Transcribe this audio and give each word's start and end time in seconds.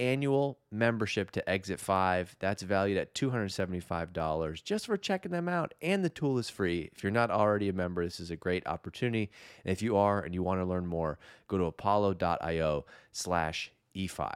annual 0.00 0.58
membership 0.72 1.30
to 1.32 1.48
Exit 1.48 1.78
5. 1.78 2.36
That's 2.40 2.62
valued 2.62 2.98
at 2.98 3.14
$275 3.14 4.64
just 4.64 4.86
for 4.86 4.96
checking 4.96 5.30
them 5.30 5.48
out. 5.48 5.74
And 5.82 6.04
the 6.04 6.08
tool 6.08 6.38
is 6.38 6.48
free. 6.48 6.90
If 6.94 7.02
you're 7.02 7.12
not 7.12 7.30
already 7.30 7.68
a 7.68 7.72
member, 7.72 8.04
this 8.04 8.18
is 8.18 8.30
a 8.30 8.36
great 8.36 8.66
opportunity. 8.66 9.30
And 9.64 9.72
if 9.72 9.82
you 9.82 9.96
are 9.96 10.20
and 10.20 10.34
you 10.34 10.42
want 10.42 10.60
to 10.60 10.64
learn 10.64 10.86
more, 10.86 11.18
go 11.46 11.58
to 11.58 11.64
apollo.io 11.64 12.86
slash 13.12 13.72
E5. 13.94 14.32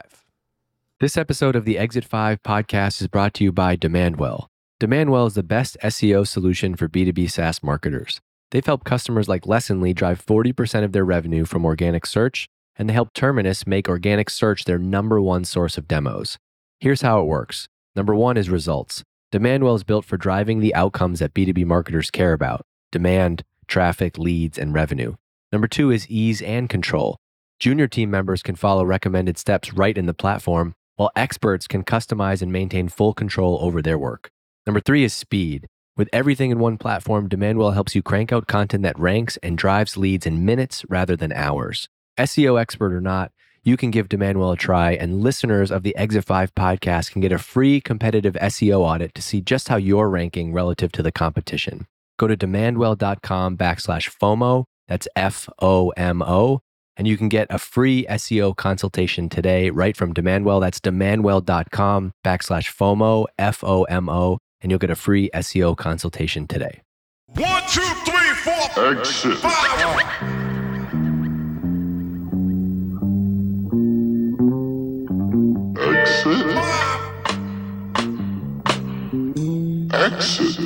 This 1.00 1.16
episode 1.16 1.56
of 1.56 1.64
the 1.64 1.78
Exit 1.78 2.04
5 2.04 2.42
podcast 2.42 3.00
is 3.00 3.08
brought 3.08 3.34
to 3.34 3.44
you 3.44 3.50
by 3.50 3.76
Demandwell. 3.76 4.46
Demandwell 4.80 5.26
is 5.26 5.34
the 5.34 5.42
best 5.42 5.76
SEO 5.82 6.26
solution 6.26 6.76
for 6.76 6.88
B2B 6.88 7.30
SaaS 7.30 7.62
marketers. 7.62 8.20
They've 8.50 8.64
helped 8.64 8.84
customers 8.84 9.28
like 9.28 9.44
Lessonly 9.44 9.94
drive 9.94 10.24
40% 10.24 10.84
of 10.84 10.92
their 10.92 11.04
revenue 11.04 11.44
from 11.44 11.64
organic 11.64 12.06
search, 12.06 12.48
and 12.76 12.88
they 12.88 12.94
help 12.94 13.12
Terminus 13.12 13.66
make 13.66 13.88
organic 13.88 14.30
search 14.30 14.64
their 14.64 14.78
number 14.78 15.20
one 15.20 15.44
source 15.44 15.78
of 15.78 15.88
demos. 15.88 16.38
Here's 16.80 17.02
how 17.02 17.20
it 17.20 17.26
works 17.26 17.68
number 17.96 18.14
one 18.14 18.36
is 18.36 18.50
results. 18.50 19.02
Demandwell 19.32 19.76
is 19.76 19.84
built 19.84 20.04
for 20.04 20.16
driving 20.16 20.60
the 20.60 20.74
outcomes 20.74 21.18
that 21.18 21.34
B2B 21.34 21.64
marketers 21.64 22.10
care 22.10 22.32
about 22.32 22.62
demand, 22.92 23.42
traffic, 23.66 24.18
leads, 24.18 24.58
and 24.58 24.72
revenue. 24.72 25.14
Number 25.50 25.66
two 25.66 25.90
is 25.90 26.08
ease 26.08 26.40
and 26.42 26.68
control. 26.68 27.16
Junior 27.58 27.88
team 27.88 28.10
members 28.10 28.42
can 28.42 28.56
follow 28.56 28.84
recommended 28.84 29.38
steps 29.38 29.72
right 29.72 29.96
in 29.96 30.06
the 30.06 30.14
platform, 30.14 30.74
while 30.96 31.10
experts 31.16 31.66
can 31.66 31.82
customize 31.82 32.42
and 32.42 32.52
maintain 32.52 32.88
full 32.88 33.14
control 33.14 33.58
over 33.60 33.80
their 33.82 33.98
work. 33.98 34.30
Number 34.66 34.80
three 34.80 35.04
is 35.04 35.12
speed. 35.12 35.66
With 35.96 36.08
everything 36.12 36.50
in 36.50 36.58
one 36.58 36.78
platform, 36.78 37.28
Demandwell 37.28 37.74
helps 37.74 37.94
you 37.94 38.02
crank 38.02 38.32
out 38.32 38.46
content 38.46 38.82
that 38.82 38.98
ranks 38.98 39.36
and 39.42 39.56
drives 39.56 39.96
leads 39.96 40.26
in 40.26 40.44
minutes 40.44 40.84
rather 40.88 41.16
than 41.16 41.32
hours. 41.32 41.88
SEO 42.18 42.60
expert 42.60 42.92
or 42.92 43.00
not, 43.00 43.32
you 43.62 43.76
can 43.76 43.90
give 43.90 44.08
Demandwell 44.08 44.52
a 44.52 44.56
try, 44.56 44.92
and 44.92 45.22
listeners 45.22 45.70
of 45.70 45.82
the 45.82 45.96
Exit 45.96 46.24
5 46.24 46.54
podcast 46.54 47.12
can 47.12 47.20
get 47.20 47.32
a 47.32 47.38
free 47.38 47.80
competitive 47.80 48.34
SEO 48.34 48.80
audit 48.80 49.14
to 49.14 49.22
see 49.22 49.40
just 49.40 49.68
how 49.68 49.76
you're 49.76 50.08
ranking 50.08 50.52
relative 50.52 50.92
to 50.92 51.02
the 51.02 51.12
competition. 51.12 51.86
Go 52.18 52.26
to 52.26 52.36
demandwell.com 52.36 53.56
backslash 53.56 54.10
FOMO, 54.18 54.64
that's 54.86 55.08
F 55.16 55.48
O 55.60 55.90
M 55.90 56.22
O, 56.22 56.60
and 56.96 57.08
you 57.08 57.16
can 57.16 57.28
get 57.28 57.46
a 57.50 57.58
free 57.58 58.06
SEO 58.10 58.54
consultation 58.54 59.28
today 59.28 59.70
right 59.70 59.96
from 59.96 60.12
Demandwell. 60.12 60.60
That's 60.60 60.78
demandwell.com 60.80 62.12
backslash 62.24 62.74
FOMO, 62.74 63.26
F 63.38 63.64
O 63.64 63.84
M 63.84 64.08
O 64.08 64.38
and 64.64 64.70
you'll 64.70 64.78
get 64.78 64.90
a 64.90 64.96
free 64.96 65.30
SEO 65.34 65.76
consultation 65.76 66.48
today. 66.48 66.80
One, 67.26 67.62
two, 67.70 67.82
three, 68.06 68.32
four, 68.42 68.88
exit. 68.88 69.36
Five. 69.36 70.43
Exit. 80.04 80.56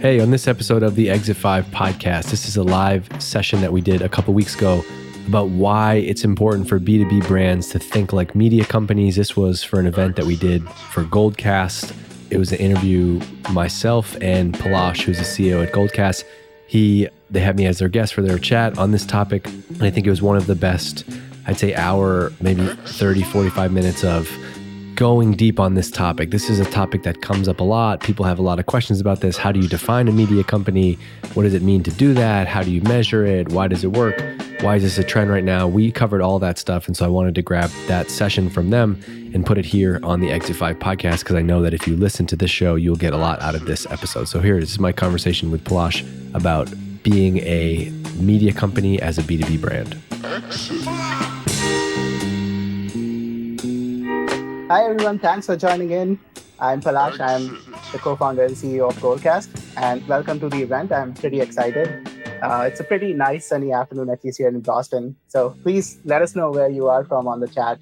Hey, 0.00 0.20
on 0.20 0.30
this 0.30 0.48
episode 0.48 0.82
of 0.82 0.94
the 0.94 1.10
Exit 1.10 1.36
5 1.36 1.66
podcast, 1.66 2.30
this 2.30 2.46
is 2.46 2.56
a 2.56 2.62
live 2.62 3.08
session 3.22 3.60
that 3.60 3.72
we 3.72 3.80
did 3.80 4.02
a 4.02 4.08
couple 4.08 4.34
weeks 4.34 4.54
ago 4.54 4.84
about 5.26 5.48
why 5.50 5.94
it's 5.94 6.24
important 6.24 6.68
for 6.68 6.80
B2B 6.80 7.26
brands 7.26 7.68
to 7.70 7.78
think 7.78 8.12
like 8.12 8.34
media 8.34 8.64
companies. 8.64 9.16
This 9.16 9.36
was 9.36 9.62
for 9.62 9.78
an 9.78 9.86
event 9.86 10.16
that 10.16 10.24
we 10.24 10.36
did 10.36 10.68
for 10.68 11.04
Goldcast 11.04 11.94
it 12.32 12.38
was 12.38 12.50
an 12.50 12.58
interview 12.60 13.20
myself 13.50 14.16
and 14.22 14.54
Palash, 14.54 15.02
who's 15.02 15.18
the 15.18 15.24
CEO 15.24 15.62
at 15.62 15.70
Goldcast. 15.70 16.24
He 16.66 17.06
they 17.30 17.40
had 17.40 17.58
me 17.58 17.66
as 17.66 17.78
their 17.78 17.90
guest 17.90 18.14
for 18.14 18.22
their 18.22 18.38
chat 18.38 18.78
on 18.78 18.90
this 18.90 19.04
topic, 19.04 19.46
and 19.46 19.82
I 19.82 19.90
think 19.90 20.06
it 20.06 20.10
was 20.10 20.22
one 20.22 20.38
of 20.38 20.46
the 20.46 20.54
best. 20.54 21.04
I'd 21.46 21.58
say 21.58 21.74
hour, 21.74 22.32
maybe 22.40 22.66
30, 22.66 23.22
45 23.22 23.70
minutes 23.70 24.02
of 24.02 24.30
going 25.02 25.32
deep 25.32 25.58
on 25.58 25.74
this 25.74 25.90
topic. 25.90 26.30
This 26.30 26.48
is 26.48 26.60
a 26.60 26.64
topic 26.66 27.02
that 27.02 27.22
comes 27.22 27.48
up 27.48 27.58
a 27.58 27.64
lot. 27.64 27.98
People 27.98 28.24
have 28.24 28.38
a 28.38 28.42
lot 28.42 28.60
of 28.60 28.66
questions 28.66 29.00
about 29.00 29.20
this. 29.20 29.36
How 29.36 29.50
do 29.50 29.58
you 29.58 29.66
define 29.66 30.06
a 30.06 30.12
media 30.12 30.44
company? 30.44 30.96
What 31.34 31.42
does 31.42 31.54
it 31.54 31.62
mean 31.62 31.82
to 31.82 31.90
do 31.90 32.14
that? 32.14 32.46
How 32.46 32.62
do 32.62 32.70
you 32.70 32.80
measure 32.82 33.24
it? 33.24 33.48
Why 33.48 33.66
does 33.66 33.82
it 33.82 33.90
work? 33.90 34.22
Why 34.60 34.76
is 34.76 34.84
this 34.84 34.98
a 34.98 35.02
trend 35.02 35.28
right 35.28 35.42
now? 35.42 35.66
We 35.66 35.90
covered 35.90 36.22
all 36.22 36.38
that 36.38 36.56
stuff. 36.56 36.86
And 36.86 36.96
so 36.96 37.04
I 37.04 37.08
wanted 37.08 37.34
to 37.34 37.42
grab 37.42 37.68
that 37.88 38.10
session 38.10 38.48
from 38.48 38.70
them 38.70 39.00
and 39.34 39.44
put 39.44 39.58
it 39.58 39.64
here 39.64 39.98
on 40.04 40.20
the 40.20 40.30
Exit 40.30 40.54
5 40.54 40.78
podcast 40.78 41.18
because 41.24 41.34
I 41.34 41.42
know 41.42 41.62
that 41.62 41.74
if 41.74 41.88
you 41.88 41.96
listen 41.96 42.24
to 42.26 42.36
this 42.36 42.52
show, 42.52 42.76
you'll 42.76 42.94
get 42.94 43.12
a 43.12 43.16
lot 43.16 43.42
out 43.42 43.56
of 43.56 43.64
this 43.64 43.86
episode. 43.90 44.28
So 44.28 44.38
here 44.38 44.56
is 44.56 44.78
my 44.78 44.92
conversation 44.92 45.50
with 45.50 45.64
Palash 45.64 46.06
about 46.32 46.72
being 47.02 47.38
a 47.38 47.90
media 48.20 48.52
company 48.52 49.02
as 49.02 49.18
a 49.18 49.22
B2B 49.22 49.60
brand. 49.60 51.41
Hi, 54.72 54.84
everyone. 54.84 55.18
Thanks 55.18 55.44
for 55.44 55.54
joining 55.54 55.90
in. 55.90 56.18
I'm 56.58 56.80
Palash. 56.80 57.20
I'm 57.20 57.58
the 57.92 57.98
co 57.98 58.16
founder 58.16 58.44
and 58.44 58.54
CEO 58.56 58.88
of 58.88 58.96
Goldcast, 59.02 59.50
and 59.76 60.08
welcome 60.08 60.40
to 60.40 60.48
the 60.48 60.62
event. 60.62 60.92
I'm 60.92 61.12
pretty 61.12 61.42
excited. 61.42 62.08
Uh, 62.40 62.64
it's 62.70 62.80
a 62.80 62.84
pretty 62.84 63.12
nice 63.12 63.46
sunny 63.46 63.70
afternoon, 63.70 64.08
at 64.08 64.24
least 64.24 64.38
here 64.38 64.48
in 64.48 64.60
Boston. 64.60 65.14
So 65.28 65.50
please 65.62 65.98
let 66.06 66.22
us 66.22 66.34
know 66.34 66.50
where 66.50 66.70
you 66.70 66.88
are 66.88 67.04
from 67.04 67.28
on 67.28 67.40
the 67.40 67.48
chat. 67.48 67.80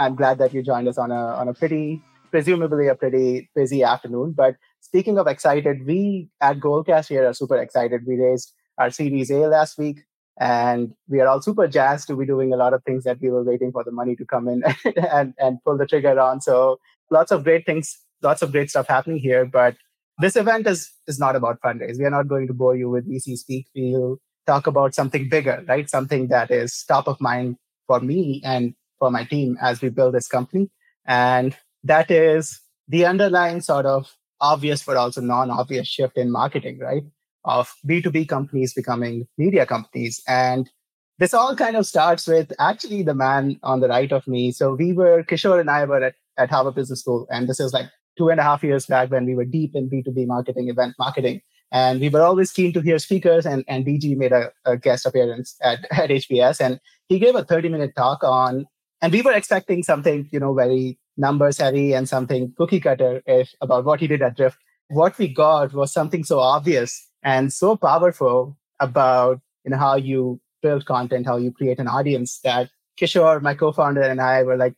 I'm 0.00 0.16
glad 0.16 0.38
that 0.38 0.52
you 0.52 0.64
joined 0.64 0.88
us 0.88 0.98
on 0.98 1.12
a 1.12 1.22
on 1.42 1.46
a 1.46 1.54
pretty, 1.54 2.02
presumably 2.32 2.88
a 2.88 2.96
pretty 2.96 3.48
busy 3.54 3.84
afternoon. 3.84 4.32
But 4.32 4.56
speaking 4.80 5.18
of 5.18 5.28
excited, 5.28 5.86
we 5.86 6.30
at 6.40 6.58
Goldcast 6.58 7.10
here 7.10 7.28
are 7.28 7.32
super 7.32 7.58
excited. 7.58 8.08
We 8.08 8.16
raised 8.16 8.52
our 8.76 8.90
Series 8.90 9.30
A 9.30 9.46
last 9.58 9.78
week. 9.78 10.02
And 10.38 10.94
we 11.08 11.20
are 11.20 11.28
all 11.28 11.40
super 11.40 11.68
jazzed 11.68 12.08
to 12.08 12.16
be 12.16 12.26
doing 12.26 12.52
a 12.52 12.56
lot 12.56 12.74
of 12.74 12.82
things 12.82 13.04
that 13.04 13.20
we 13.20 13.30
were 13.30 13.44
waiting 13.44 13.70
for 13.70 13.84
the 13.84 13.92
money 13.92 14.16
to 14.16 14.24
come 14.24 14.48
in 14.48 14.62
and, 15.12 15.34
and 15.38 15.58
pull 15.64 15.78
the 15.78 15.86
trigger 15.86 16.18
on. 16.18 16.40
So 16.40 16.78
lots 17.10 17.30
of 17.30 17.44
great 17.44 17.66
things, 17.66 17.96
lots 18.22 18.42
of 18.42 18.50
great 18.50 18.70
stuff 18.70 18.88
happening 18.88 19.18
here. 19.18 19.44
But 19.44 19.76
this 20.18 20.36
event 20.36 20.66
is 20.66 20.92
is 21.06 21.18
not 21.18 21.36
about 21.36 21.60
fundraise. 21.60 21.98
We 21.98 22.04
are 22.04 22.10
not 22.10 22.28
going 22.28 22.46
to 22.46 22.54
bore 22.54 22.76
you 22.76 22.88
with 22.90 23.08
VC 23.08 23.36
speak. 23.36 23.66
We'll 23.74 24.18
talk 24.46 24.66
about 24.66 24.94
something 24.94 25.28
bigger, 25.28 25.64
right? 25.68 25.88
Something 25.88 26.28
that 26.28 26.50
is 26.50 26.84
top 26.86 27.08
of 27.08 27.20
mind 27.20 27.56
for 27.86 28.00
me 28.00 28.42
and 28.44 28.74
for 28.98 29.10
my 29.10 29.24
team 29.24 29.56
as 29.60 29.80
we 29.80 29.88
build 29.88 30.14
this 30.14 30.28
company. 30.28 30.70
And 31.06 31.56
that 31.82 32.10
is 32.10 32.60
the 32.88 33.06
underlying 33.06 33.60
sort 33.60 33.86
of 33.86 34.14
obvious 34.40 34.82
but 34.82 34.96
also 34.96 35.20
non-obvious 35.20 35.88
shift 35.88 36.16
in 36.16 36.30
marketing, 36.30 36.78
right? 36.78 37.02
Of 37.44 37.72
B2B 37.86 38.28
companies 38.28 38.72
becoming 38.72 39.26
media 39.38 39.66
companies. 39.66 40.22
And 40.26 40.70
this 41.18 41.34
all 41.34 41.54
kind 41.54 41.76
of 41.76 41.86
starts 41.86 42.26
with 42.26 42.52
actually 42.58 43.02
the 43.02 43.14
man 43.14 43.58
on 43.62 43.80
the 43.80 43.88
right 43.88 44.10
of 44.12 44.26
me. 44.26 44.50
So 44.50 44.74
we 44.74 44.92
were, 44.92 45.22
Kishore 45.22 45.60
and 45.60 45.70
I 45.70 45.84
were 45.84 46.02
at, 46.02 46.14
at 46.36 46.50
Harvard 46.50 46.74
Business 46.74 47.00
School, 47.00 47.26
and 47.30 47.48
this 47.48 47.60
is 47.60 47.72
like 47.72 47.86
two 48.18 48.28
and 48.30 48.40
a 48.40 48.42
half 48.42 48.62
years 48.62 48.86
back 48.86 49.10
when 49.10 49.26
we 49.26 49.34
were 49.34 49.44
deep 49.44 49.72
in 49.74 49.88
B2B 49.88 50.26
marketing, 50.26 50.68
event 50.68 50.94
marketing. 50.98 51.40
And 51.70 52.00
we 52.00 52.08
were 52.08 52.22
always 52.22 52.52
keen 52.52 52.72
to 52.72 52.80
hear 52.80 52.98
speakers, 52.98 53.46
and, 53.46 53.64
and 53.68 53.84
DG 53.84 54.16
made 54.16 54.32
a, 54.32 54.52
a 54.64 54.76
guest 54.76 55.06
appearance 55.06 55.56
at, 55.62 55.86
at 55.90 56.10
HBS, 56.10 56.60
and 56.60 56.80
he 57.08 57.18
gave 57.18 57.34
a 57.34 57.44
30 57.44 57.68
minute 57.68 57.94
talk 57.96 58.24
on, 58.24 58.66
and 59.02 59.12
we 59.12 59.22
were 59.22 59.32
expecting 59.32 59.82
something, 59.82 60.28
you 60.32 60.40
know, 60.40 60.54
very 60.54 60.98
numbers 61.16 61.58
heavy 61.58 61.92
and 61.92 62.08
something 62.08 62.52
cookie 62.56 62.80
cutter 62.80 63.22
if 63.26 63.50
about 63.60 63.84
what 63.84 64.00
he 64.00 64.06
did 64.06 64.22
at 64.22 64.36
Drift. 64.36 64.58
What 64.88 65.16
we 65.18 65.28
got 65.28 65.72
was 65.72 65.92
something 65.92 66.24
so 66.24 66.40
obvious 66.40 67.08
and 67.24 67.52
so 67.52 67.76
powerful 67.76 68.56
about 68.80 69.40
you 69.64 69.70
know 69.70 69.78
how 69.78 69.96
you 69.96 70.40
build 70.62 70.86
content, 70.86 71.26
how 71.26 71.36
you 71.36 71.52
create 71.52 71.78
an 71.78 71.88
audience 71.88 72.40
that 72.44 72.70
Kishore, 72.98 73.42
my 73.42 73.54
co-founder, 73.54 74.02
and 74.02 74.20
I 74.20 74.42
were 74.44 74.56
like, 74.56 74.74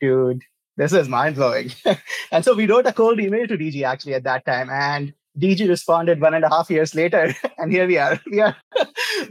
dude, 0.00 0.42
this 0.76 0.92
is 0.92 1.08
mind 1.08 1.36
blowing. 1.36 1.70
and 2.32 2.44
so 2.44 2.54
we 2.54 2.66
wrote 2.66 2.86
a 2.86 2.92
cold 2.92 3.20
email 3.20 3.46
to 3.46 3.56
DG 3.56 3.82
actually 3.82 4.14
at 4.14 4.24
that 4.24 4.44
time. 4.44 4.68
And 4.70 5.12
DG 5.38 5.68
responded 5.68 6.20
one 6.20 6.34
and 6.34 6.44
a 6.44 6.48
half 6.48 6.70
years 6.70 6.94
later. 6.94 7.34
and 7.58 7.70
here 7.72 7.86
we 7.86 7.98
are. 7.98 8.18
We 8.30 8.40
are 8.40 8.56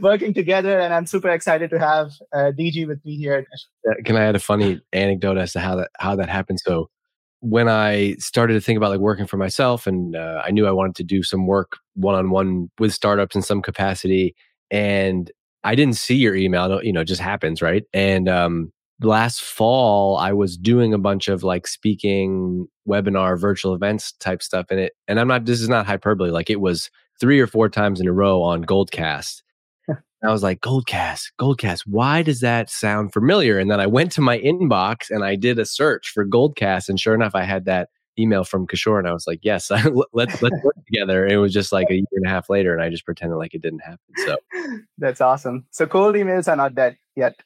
working 0.00 0.32
together. 0.32 0.78
And 0.80 0.94
I'm 0.94 1.06
super 1.06 1.28
excited 1.30 1.70
to 1.70 1.78
have 1.78 2.12
uh, 2.32 2.52
DG 2.58 2.86
with 2.86 3.04
me 3.04 3.16
here. 3.16 3.46
Can 4.04 4.16
I 4.16 4.24
add 4.24 4.36
a 4.36 4.40
funny 4.40 4.80
anecdote 4.92 5.38
as 5.38 5.52
to 5.52 5.60
how 5.60 5.76
that 5.76 5.90
how 5.98 6.16
that 6.16 6.28
happened? 6.28 6.60
So 6.60 6.88
when 7.40 7.68
I 7.68 8.14
started 8.18 8.54
to 8.54 8.60
think 8.60 8.76
about 8.76 8.90
like 8.90 9.00
working 9.00 9.26
for 9.26 9.36
myself 9.36 9.86
and 9.86 10.14
uh, 10.14 10.42
I 10.44 10.50
knew 10.50 10.66
I 10.66 10.72
wanted 10.72 10.94
to 10.96 11.04
do 11.04 11.22
some 11.22 11.46
work 11.46 11.78
one 11.94 12.14
on 12.14 12.30
one 12.30 12.70
with 12.78 12.92
startups 12.92 13.34
in 13.34 13.42
some 13.42 13.62
capacity 13.62 14.34
and 14.70 15.30
I 15.64 15.74
didn't 15.74 15.96
see 15.96 16.16
your 16.16 16.34
email, 16.36 16.82
you 16.82 16.92
know, 16.92 17.00
it 17.00 17.06
just 17.06 17.20
happens, 17.20 17.60
right? 17.60 17.84
And 17.92 18.28
um, 18.28 18.72
last 19.02 19.42
fall 19.42 20.16
I 20.16 20.32
was 20.32 20.56
doing 20.56 20.94
a 20.94 20.98
bunch 20.98 21.28
of 21.28 21.42
like 21.42 21.66
speaking, 21.66 22.66
webinar, 22.88 23.38
virtual 23.38 23.74
events 23.74 24.12
type 24.12 24.42
stuff 24.42 24.70
in 24.70 24.78
it. 24.78 24.92
And 25.08 25.18
I'm 25.18 25.28
not 25.28 25.46
this 25.46 25.60
is 25.60 25.68
not 25.68 25.86
hyperbole, 25.86 26.30
like 26.30 26.50
it 26.50 26.60
was 26.60 26.90
three 27.18 27.40
or 27.40 27.46
four 27.46 27.68
times 27.68 28.00
in 28.00 28.08
a 28.08 28.12
row 28.12 28.42
on 28.42 28.64
Goldcast. 28.64 29.42
I 30.22 30.32
was 30.32 30.42
like, 30.42 30.60
Goldcast, 30.60 31.32
Goldcast, 31.40 31.82
why 31.86 32.22
does 32.22 32.40
that 32.40 32.68
sound 32.68 33.12
familiar? 33.12 33.58
And 33.58 33.70
then 33.70 33.80
I 33.80 33.86
went 33.86 34.12
to 34.12 34.20
my 34.20 34.38
inbox 34.38 35.10
and 35.10 35.24
I 35.24 35.34
did 35.34 35.58
a 35.58 35.64
search 35.64 36.10
for 36.10 36.26
Goldcast. 36.26 36.88
And 36.88 37.00
sure 37.00 37.14
enough, 37.14 37.34
I 37.34 37.44
had 37.44 37.64
that 37.64 37.88
email 38.18 38.44
from 38.44 38.66
Kishore 38.66 38.98
and 38.98 39.08
I 39.08 39.12
was 39.12 39.26
like, 39.26 39.40
yes, 39.42 39.70
let's, 40.12 40.42
let's 40.42 40.62
work 40.62 40.76
together. 40.92 41.24
And 41.24 41.32
it 41.32 41.38
was 41.38 41.54
just 41.54 41.72
like 41.72 41.88
a 41.90 41.94
year 41.94 42.04
and 42.12 42.26
a 42.26 42.28
half 42.28 42.50
later 42.50 42.74
and 42.74 42.82
I 42.82 42.90
just 42.90 43.06
pretended 43.06 43.36
like 43.36 43.54
it 43.54 43.62
didn't 43.62 43.80
happen. 43.80 43.98
So 44.26 44.36
that's 44.98 45.22
awesome. 45.22 45.64
So 45.70 45.86
cold 45.86 46.14
emails 46.16 46.48
are 46.48 46.56
not 46.56 46.74
dead 46.74 46.98
yet. 47.16 47.40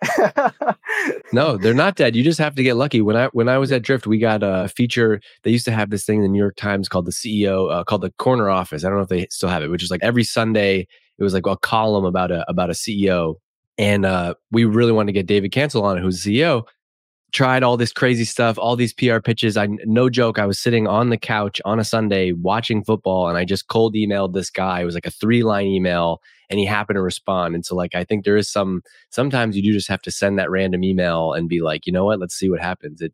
no, 1.33 1.57
they're 1.57 1.75
not 1.75 1.97
dead. 1.97 2.17
You 2.17 2.25
just 2.25 2.39
have 2.39 2.55
to 2.57 2.63
get 2.63 2.75
lucky. 2.75 3.03
When 3.03 3.17
I, 3.17 3.27
when 3.29 3.49
I 3.49 3.59
was 3.59 3.71
at 3.73 3.83
Drift, 3.83 4.07
we 4.07 4.19
got 4.19 4.43
a 4.43 4.69
feature. 4.69 5.21
They 5.45 5.51
used 5.51 5.65
to 5.67 5.73
have 5.73 5.91
this 5.91 6.05
thing 6.05 6.17
in 6.17 6.23
the 6.23 6.29
New 6.29 6.39
York 6.39 6.57
Times 6.57 6.89
called 6.89 7.07
the 7.07 7.13
CEO, 7.13 7.71
uh, 7.71 7.85
called 7.85 8.03
the 8.03 8.13
corner 8.19 8.51
office. 8.51 8.85
I 8.85 8.89
don't 8.89 8.99
know 8.99 9.05
if 9.05 9.09
they 9.09 9.27
still 9.31 9.49
have 9.49 9.63
it, 9.63 9.71
which 9.71 9.83
is 9.83 9.91
like 9.91 10.03
every 10.03 10.25
Sunday 10.25 10.89
it 11.19 11.23
was 11.23 11.35
like 11.35 11.47
a 11.47 11.57
column 11.57 12.05
about 12.05 12.31
a 12.31 12.49
about 12.49 12.71
a 12.71 12.75
CEO, 12.75 13.37
and 13.79 14.05
uh, 14.05 14.35
we 14.51 14.65
really 14.65 14.93
wanted 14.93 15.07
to 15.07 15.13
get 15.13 15.27
David 15.27 15.53
Cancel 15.53 15.85
on 15.85 15.99
it, 15.99 16.01
who's 16.01 16.23
CEO. 16.23 16.65
Tried 17.33 17.65
all 17.65 17.77
this 17.77 17.93
crazy 17.93 18.25
stuff, 18.25 18.59
all 18.59 18.77
these 18.77 18.93
PR 18.93 19.19
pitches. 19.19 19.57
I 19.57 19.67
no 19.85 20.09
joke. 20.09 20.39
I 20.39 20.47
was 20.47 20.59
sitting 20.59 20.87
on 20.87 21.11
the 21.11 21.19
couch 21.19 21.61
on 21.65 21.81
a 21.81 21.85
Sunday 21.85 22.33
watching 22.33 22.85
football, 22.85 23.29
and 23.29 23.37
I 23.37 23.45
just 23.45 23.67
cold 23.67 23.95
emailed 23.95 24.35
this 24.35 24.51
guy. 24.51 24.81
It 24.81 24.85
was 24.85 24.95
like 24.95 25.07
a 25.07 25.11
three 25.11 25.43
line 25.43 25.67
email, 25.67 26.21
and 26.49 26.61
he 26.61 26.67
happened 26.67 26.97
to 26.97 27.03
respond. 27.03 27.57
And 27.57 27.67
so, 27.67 27.75
like, 27.75 27.95
I 27.95 28.05
think 28.05 28.25
there 28.25 28.37
is 28.37 28.51
some. 28.51 28.83
Sometimes 29.11 29.57
you 29.57 29.63
do 29.63 29.73
just 29.73 29.89
have 29.89 30.03
to 30.03 30.13
send 30.13 30.39
that 30.39 30.51
random 30.51 30.85
email 30.85 31.33
and 31.33 31.49
be 31.49 31.61
like, 31.61 31.87
you 31.87 31.93
know 31.93 32.05
what? 32.05 32.21
Let's 32.21 32.37
see 32.37 32.51
what 32.51 32.61
happens. 32.61 33.01
It 33.01 33.13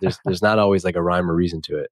there's 0.00 0.18
there's 0.24 0.42
not 0.42 0.58
always 0.58 0.84
like 0.84 0.96
a 0.96 1.02
rhyme 1.02 1.30
or 1.30 1.34
reason 1.34 1.60
to 1.62 1.78
it. 1.78 1.90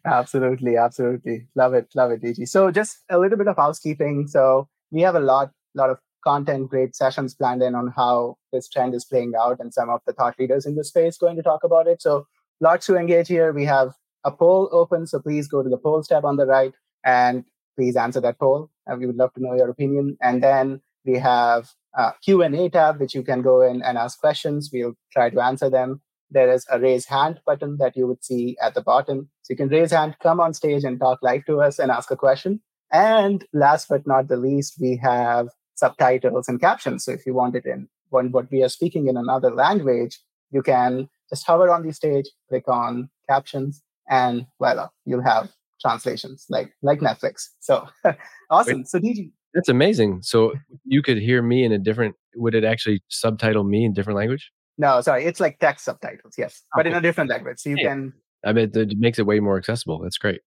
absolutely, 0.04 0.76
absolutely, 0.76 1.46
love 1.54 1.74
it, 1.74 1.88
love 1.94 2.10
it, 2.10 2.22
DG. 2.22 2.48
So 2.48 2.70
just 2.70 2.98
a 3.10 3.18
little 3.18 3.38
bit 3.38 3.48
of 3.48 3.56
housekeeping. 3.56 4.28
So 4.28 4.68
we 4.90 5.00
have 5.02 5.16
a 5.16 5.20
lot, 5.20 5.50
lot 5.74 5.90
of 5.90 5.98
content, 6.22 6.70
great 6.70 6.94
sessions 6.94 7.34
planned 7.34 7.62
in 7.62 7.74
on 7.74 7.92
how 7.96 8.36
this 8.52 8.68
trend 8.68 8.94
is 8.94 9.04
playing 9.04 9.32
out, 9.40 9.58
and 9.60 9.74
some 9.74 9.90
of 9.90 10.00
the 10.06 10.12
thought 10.12 10.38
leaders 10.38 10.66
in 10.66 10.76
the 10.76 10.84
space 10.84 11.18
going 11.18 11.36
to 11.36 11.42
talk 11.42 11.64
about 11.64 11.86
it. 11.86 12.00
So 12.02 12.26
lots 12.60 12.86
to 12.86 12.96
engage 12.96 13.28
here. 13.28 13.52
We 13.52 13.64
have 13.64 13.94
a 14.24 14.30
poll 14.30 14.68
open, 14.72 15.06
so 15.06 15.18
please 15.20 15.48
go 15.48 15.62
to 15.62 15.68
the 15.68 15.78
polls 15.78 16.08
tab 16.08 16.24
on 16.24 16.36
the 16.36 16.46
right 16.46 16.74
and 17.04 17.44
please 17.76 17.96
answer 17.96 18.20
that 18.20 18.38
poll. 18.38 18.70
Uh, 18.90 18.96
we 18.96 19.06
would 19.06 19.16
love 19.16 19.32
to 19.34 19.42
know 19.42 19.54
your 19.54 19.68
opinion. 19.68 20.16
And 20.20 20.42
then 20.42 20.80
we 21.04 21.18
have 21.18 21.70
a 21.94 22.12
Q&A 22.22 22.68
tab, 22.68 22.98
which 22.98 23.14
you 23.14 23.22
can 23.22 23.42
go 23.42 23.60
in 23.60 23.82
and 23.82 23.96
ask 23.96 24.18
questions. 24.18 24.70
We'll 24.72 24.94
try 25.12 25.30
to 25.30 25.40
answer 25.40 25.70
them 25.70 26.00
there 26.30 26.50
is 26.52 26.66
a 26.70 26.80
raise 26.80 27.06
hand 27.06 27.40
button 27.46 27.76
that 27.78 27.96
you 27.96 28.06
would 28.06 28.24
see 28.24 28.56
at 28.60 28.74
the 28.74 28.82
bottom. 28.82 29.28
So 29.42 29.52
you 29.52 29.56
can 29.56 29.68
raise 29.68 29.92
hand, 29.92 30.16
come 30.22 30.40
on 30.40 30.54
stage 30.54 30.84
and 30.84 30.98
talk 30.98 31.20
live 31.22 31.44
to 31.46 31.60
us 31.60 31.78
and 31.78 31.90
ask 31.90 32.10
a 32.10 32.16
question. 32.16 32.60
And 32.92 33.44
last 33.52 33.88
but 33.88 34.06
not 34.06 34.28
the 34.28 34.36
least, 34.36 34.76
we 34.80 34.96
have 35.02 35.48
subtitles 35.74 36.48
and 36.48 36.60
captions. 36.60 37.04
So 37.04 37.12
if 37.12 37.26
you 37.26 37.34
want 37.34 37.56
it 37.56 37.66
in 37.66 37.88
when 38.10 38.32
what 38.32 38.50
we 38.50 38.62
are 38.62 38.68
speaking 38.68 39.08
in 39.08 39.16
another 39.16 39.50
language, 39.50 40.18
you 40.50 40.62
can 40.62 41.08
just 41.28 41.46
hover 41.46 41.70
on 41.70 41.86
the 41.86 41.92
stage, 41.92 42.26
click 42.48 42.68
on 42.68 43.10
captions, 43.28 43.82
and 44.08 44.46
voila, 44.58 44.88
you'll 45.04 45.22
have 45.22 45.50
translations 45.80 46.46
like 46.48 46.72
like 46.82 47.00
Netflix. 47.00 47.48
So 47.60 47.86
awesome. 48.50 48.78
Wait, 48.78 48.88
so 48.88 48.98
DG. 48.98 49.30
That's 49.54 49.68
amazing. 49.68 50.20
So 50.22 50.52
you 50.84 51.02
could 51.02 51.18
hear 51.18 51.42
me 51.42 51.64
in 51.64 51.72
a 51.72 51.78
different 51.78 52.14
would 52.34 52.54
it 52.54 52.64
actually 52.64 53.02
subtitle 53.08 53.64
me 53.64 53.84
in 53.84 53.92
different 53.92 54.18
language? 54.18 54.50
No, 54.78 55.00
sorry, 55.00 55.24
it's 55.24 55.40
like 55.40 55.58
text 55.58 55.84
subtitles, 55.84 56.34
yes, 56.36 56.62
okay. 56.74 56.82
but 56.82 56.86
in 56.86 56.94
a 56.94 57.00
different 57.00 57.30
language. 57.30 57.58
So 57.58 57.70
you 57.70 57.76
yeah. 57.78 57.88
can. 57.88 58.12
I 58.44 58.52
mean, 58.52 58.70
it 58.74 58.98
makes 58.98 59.18
it 59.18 59.26
way 59.26 59.40
more 59.40 59.56
accessible. 59.56 60.00
That's 60.00 60.18
great. 60.18 60.40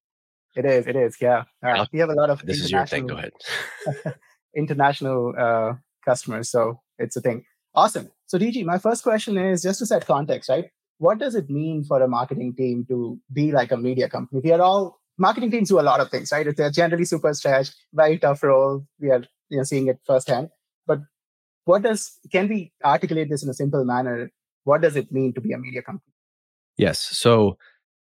It 0.56 0.66
is. 0.66 0.88
It 0.88 0.96
is. 0.96 1.18
Yeah. 1.20 1.44
All 1.64 1.72
right. 1.72 1.88
We 1.92 2.00
have 2.00 2.10
a 2.10 2.14
lot 2.14 2.30
of. 2.30 2.46
This 2.46 2.60
is 2.60 2.72
your 2.72 2.86
thing. 2.86 3.08
Go 3.08 3.18
ahead. 3.18 3.34
international 4.56 5.34
uh, 5.38 5.74
customers, 6.06 6.50
so 6.50 6.80
it's 6.98 7.16
a 7.16 7.22
thing. 7.22 7.44
Awesome. 7.76 8.10
So 8.26 8.38
DG, 8.38 8.66
my 8.66 8.78
first 8.78 9.04
question 9.04 9.38
is 9.38 9.62
just 9.62 9.80
to 9.80 9.86
set 9.86 10.06
context, 10.06 10.50
right? 10.50 10.66
What 10.98 11.20
does 11.20 11.36
it 11.36 11.50
mean 11.50 11.84
for 11.84 12.02
a 12.02 12.08
marketing 12.08 12.56
team 12.56 12.86
to 12.90 13.20
be 13.32 13.52
like 13.52 13.72
a 13.72 13.78
media 13.78 14.10
company? 14.10 14.42
We 14.44 14.52
are 14.52 14.62
all 14.62 15.00
marketing 15.18 15.52
teams 15.52 15.70
do 15.70 15.80
a 15.80 15.82
lot 15.82 16.00
of 16.00 16.10
things, 16.10 16.32
right? 16.32 16.48
They're 16.56 16.72
generally 16.72 17.06
super 17.06 17.34
stretched, 17.34 17.76
very 17.94 18.18
tough 18.18 18.44
role. 18.44 18.86
We 19.00 19.12
are 19.12 19.24
you 19.50 19.58
know 19.58 19.64
seeing 19.64 19.88
it 19.88 20.00
firsthand. 20.06 20.50
What 21.66 21.84
does 21.84 22.18
can 22.32 22.48
we 22.48 22.72
articulate 22.84 23.30
this 23.30 23.44
in 23.44 23.50
a 23.50 23.54
simple 23.54 23.86
manner? 23.86 24.32
What 24.64 24.82
does 24.82 24.96
it 24.96 25.12
mean 25.12 25.34
to 25.34 25.42
be 25.42 25.54
a 25.54 25.58
media 25.58 25.82
company? 25.82 26.14
Yes. 26.78 27.00
So 27.00 27.58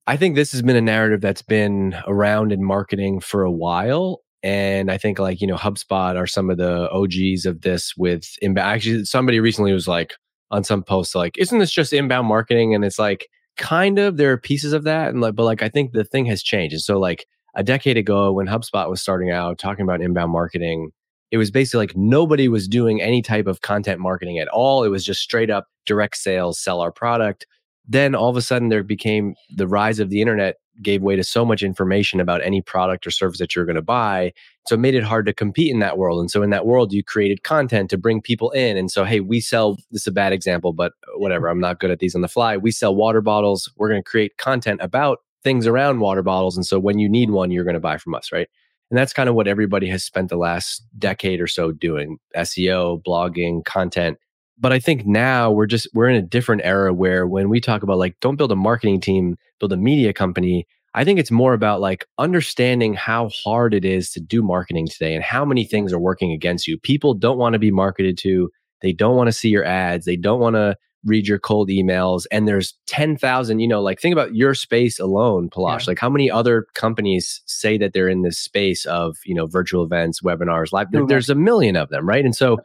I 0.07 0.17
think 0.17 0.35
this 0.35 0.51
has 0.51 0.61
been 0.61 0.75
a 0.75 0.81
narrative 0.81 1.21
that's 1.21 1.41
been 1.41 1.95
around 2.07 2.51
in 2.51 2.63
marketing 2.63 3.19
for 3.19 3.43
a 3.43 3.51
while. 3.51 4.21
And 4.43 4.91
I 4.91 4.97
think 4.97 5.19
like, 5.19 5.41
you 5.41 5.47
know, 5.47 5.55
HubSpot 5.55 6.15
are 6.15 6.27
some 6.27 6.49
of 6.49 6.57
the 6.57 6.89
OGs 6.91 7.45
of 7.45 7.61
this 7.61 7.95
with 7.95 8.25
inbound. 8.41 8.69
Actually, 8.69 9.05
somebody 9.05 9.39
recently 9.39 9.73
was 9.73 9.87
like 9.87 10.13
on 10.49 10.63
some 10.63 10.83
post, 10.83 11.15
like, 11.15 11.37
isn't 11.37 11.59
this 11.59 11.71
just 11.71 11.93
inbound 11.93 12.27
marketing? 12.27 12.73
And 12.73 12.83
it's 12.83 12.99
like, 12.99 13.27
kind 13.57 13.99
of, 13.99 14.17
there 14.17 14.31
are 14.31 14.37
pieces 14.37 14.73
of 14.73 14.83
that. 14.83 15.09
And 15.09 15.21
like, 15.21 15.35
but 15.35 15.43
like, 15.43 15.61
I 15.61 15.69
think 15.69 15.91
the 15.91 16.03
thing 16.03 16.25
has 16.25 16.41
changed. 16.41 16.73
And 16.73 16.81
so 16.81 16.99
like 16.99 17.25
a 17.55 17.63
decade 17.63 17.97
ago 17.97 18.31
when 18.31 18.47
HubSpot 18.47 18.89
was 18.89 19.01
starting 19.01 19.29
out 19.29 19.59
talking 19.59 19.83
about 19.83 20.01
inbound 20.01 20.31
marketing, 20.31 20.91
it 21.31 21.37
was 21.37 21.49
basically 21.49 21.79
like 21.79 21.95
nobody 21.95 22.47
was 22.47 22.67
doing 22.67 23.01
any 23.01 23.21
type 23.21 23.47
of 23.47 23.61
content 23.61 23.99
marketing 23.99 24.39
at 24.39 24.47
all. 24.49 24.83
It 24.83 24.89
was 24.89 25.05
just 25.05 25.21
straight 25.21 25.49
up 25.49 25.67
direct 25.85 26.17
sales, 26.17 26.59
sell 26.59 26.81
our 26.81 26.91
product. 26.91 27.47
Then 27.87 28.13
all 28.13 28.29
of 28.29 28.37
a 28.37 28.41
sudden, 28.41 28.69
there 28.69 28.83
became 28.83 29.33
the 29.55 29.67
rise 29.67 29.99
of 29.99 30.09
the 30.09 30.21
internet 30.21 30.57
gave 30.81 31.01
way 31.01 31.15
to 31.15 31.23
so 31.23 31.45
much 31.45 31.63
information 31.63 32.19
about 32.19 32.41
any 32.43 32.61
product 32.61 33.05
or 33.05 33.11
service 33.11 33.39
that 33.39 33.55
you're 33.55 33.65
going 33.65 33.75
to 33.75 33.81
buy. 33.81 34.33
So 34.67 34.75
it 34.75 34.79
made 34.79 34.95
it 34.95 35.03
hard 35.03 35.25
to 35.25 35.33
compete 35.33 35.71
in 35.71 35.79
that 35.79 35.97
world. 35.97 36.19
And 36.19 36.31
so 36.31 36.41
in 36.41 36.49
that 36.51 36.65
world, 36.65 36.93
you 36.93 37.03
created 37.03 37.43
content 37.43 37.89
to 37.91 37.97
bring 37.97 38.21
people 38.21 38.51
in. 38.51 38.77
And 38.77 38.89
so, 38.89 39.03
hey, 39.03 39.19
we 39.19 39.41
sell 39.41 39.75
this 39.91 40.01
is 40.01 40.07
a 40.07 40.11
bad 40.11 40.33
example, 40.33 40.73
but 40.73 40.93
whatever. 41.17 41.47
I'm 41.47 41.59
not 41.59 41.79
good 41.79 41.91
at 41.91 41.99
these 41.99 42.15
on 42.15 42.21
the 42.21 42.27
fly. 42.27 42.57
We 42.57 42.71
sell 42.71 42.95
water 42.95 43.21
bottles. 43.21 43.71
We're 43.77 43.89
going 43.89 44.01
to 44.01 44.09
create 44.09 44.37
content 44.37 44.79
about 44.81 45.19
things 45.43 45.67
around 45.67 45.99
water 45.99 46.23
bottles. 46.23 46.55
And 46.55 46.65
so 46.65 46.79
when 46.79 46.99
you 46.99 47.09
need 47.09 47.31
one, 47.31 47.51
you're 47.51 47.63
going 47.63 47.73
to 47.75 47.79
buy 47.79 47.97
from 47.97 48.15
us, 48.15 48.31
right? 48.31 48.47
And 48.91 48.97
that's 48.97 49.13
kind 49.13 49.29
of 49.29 49.35
what 49.35 49.47
everybody 49.47 49.87
has 49.87 50.03
spent 50.03 50.27
the 50.29 50.35
last 50.35 50.83
decade 50.99 51.39
or 51.39 51.47
so 51.47 51.71
doing 51.71 52.17
SEO, 52.35 53.01
blogging, 53.01 53.63
content. 53.63 54.17
But 54.59 54.73
I 54.73 54.79
think 54.79 55.05
now 55.05 55.49
we're 55.49 55.65
just, 55.65 55.87
we're 55.93 56.09
in 56.09 56.17
a 56.17 56.21
different 56.21 56.63
era 56.65 56.93
where 56.93 57.25
when 57.25 57.47
we 57.47 57.61
talk 57.61 57.83
about 57.83 57.97
like, 57.97 58.17
don't 58.19 58.35
build 58.35 58.51
a 58.51 58.55
marketing 58.57 58.99
team, 58.99 59.37
build 59.61 59.71
a 59.71 59.77
media 59.77 60.11
company. 60.11 60.67
I 60.93 61.05
think 61.05 61.19
it's 61.19 61.31
more 61.31 61.53
about 61.53 61.79
like 61.79 62.05
understanding 62.17 62.93
how 62.93 63.29
hard 63.29 63.73
it 63.73 63.85
is 63.85 64.11
to 64.11 64.19
do 64.19 64.43
marketing 64.43 64.87
today 64.87 65.15
and 65.15 65.23
how 65.23 65.45
many 65.45 65.63
things 65.63 65.93
are 65.93 65.99
working 65.99 66.33
against 66.33 66.67
you. 66.67 66.77
People 66.77 67.13
don't 67.13 67.37
want 67.37 67.53
to 67.53 67.59
be 67.59 67.71
marketed 67.71 68.17
to. 68.19 68.51
They 68.81 68.91
don't 68.91 69.15
want 69.15 69.29
to 69.29 69.31
see 69.31 69.47
your 69.47 69.63
ads. 69.63 70.05
They 70.05 70.17
don't 70.17 70.41
want 70.41 70.57
to 70.57 70.75
read 71.05 71.27
your 71.27 71.39
cold 71.39 71.69
emails 71.69 72.25
and 72.31 72.47
there's 72.47 72.75
10,000 72.87 73.59
you 73.59 73.67
know 73.67 73.81
like 73.81 73.99
think 73.99 74.13
about 74.13 74.35
your 74.35 74.53
space 74.53 74.99
alone 74.99 75.49
Palash. 75.49 75.81
Yeah. 75.81 75.85
like 75.87 75.99
how 75.99 76.09
many 76.09 76.29
other 76.29 76.67
companies 76.75 77.41
say 77.45 77.77
that 77.77 77.93
they're 77.93 78.07
in 78.07 78.21
this 78.21 78.37
space 78.37 78.85
of 78.85 79.17
you 79.25 79.33
know 79.33 79.47
virtual 79.47 79.83
events 79.83 80.21
webinars 80.21 80.71
live 80.71 80.91
there, 80.91 81.05
there's 81.05 81.29
a 81.29 81.35
million 81.35 81.75
of 81.75 81.89
them 81.89 82.07
right? 82.07 82.23
And 82.23 82.35
so 82.35 82.57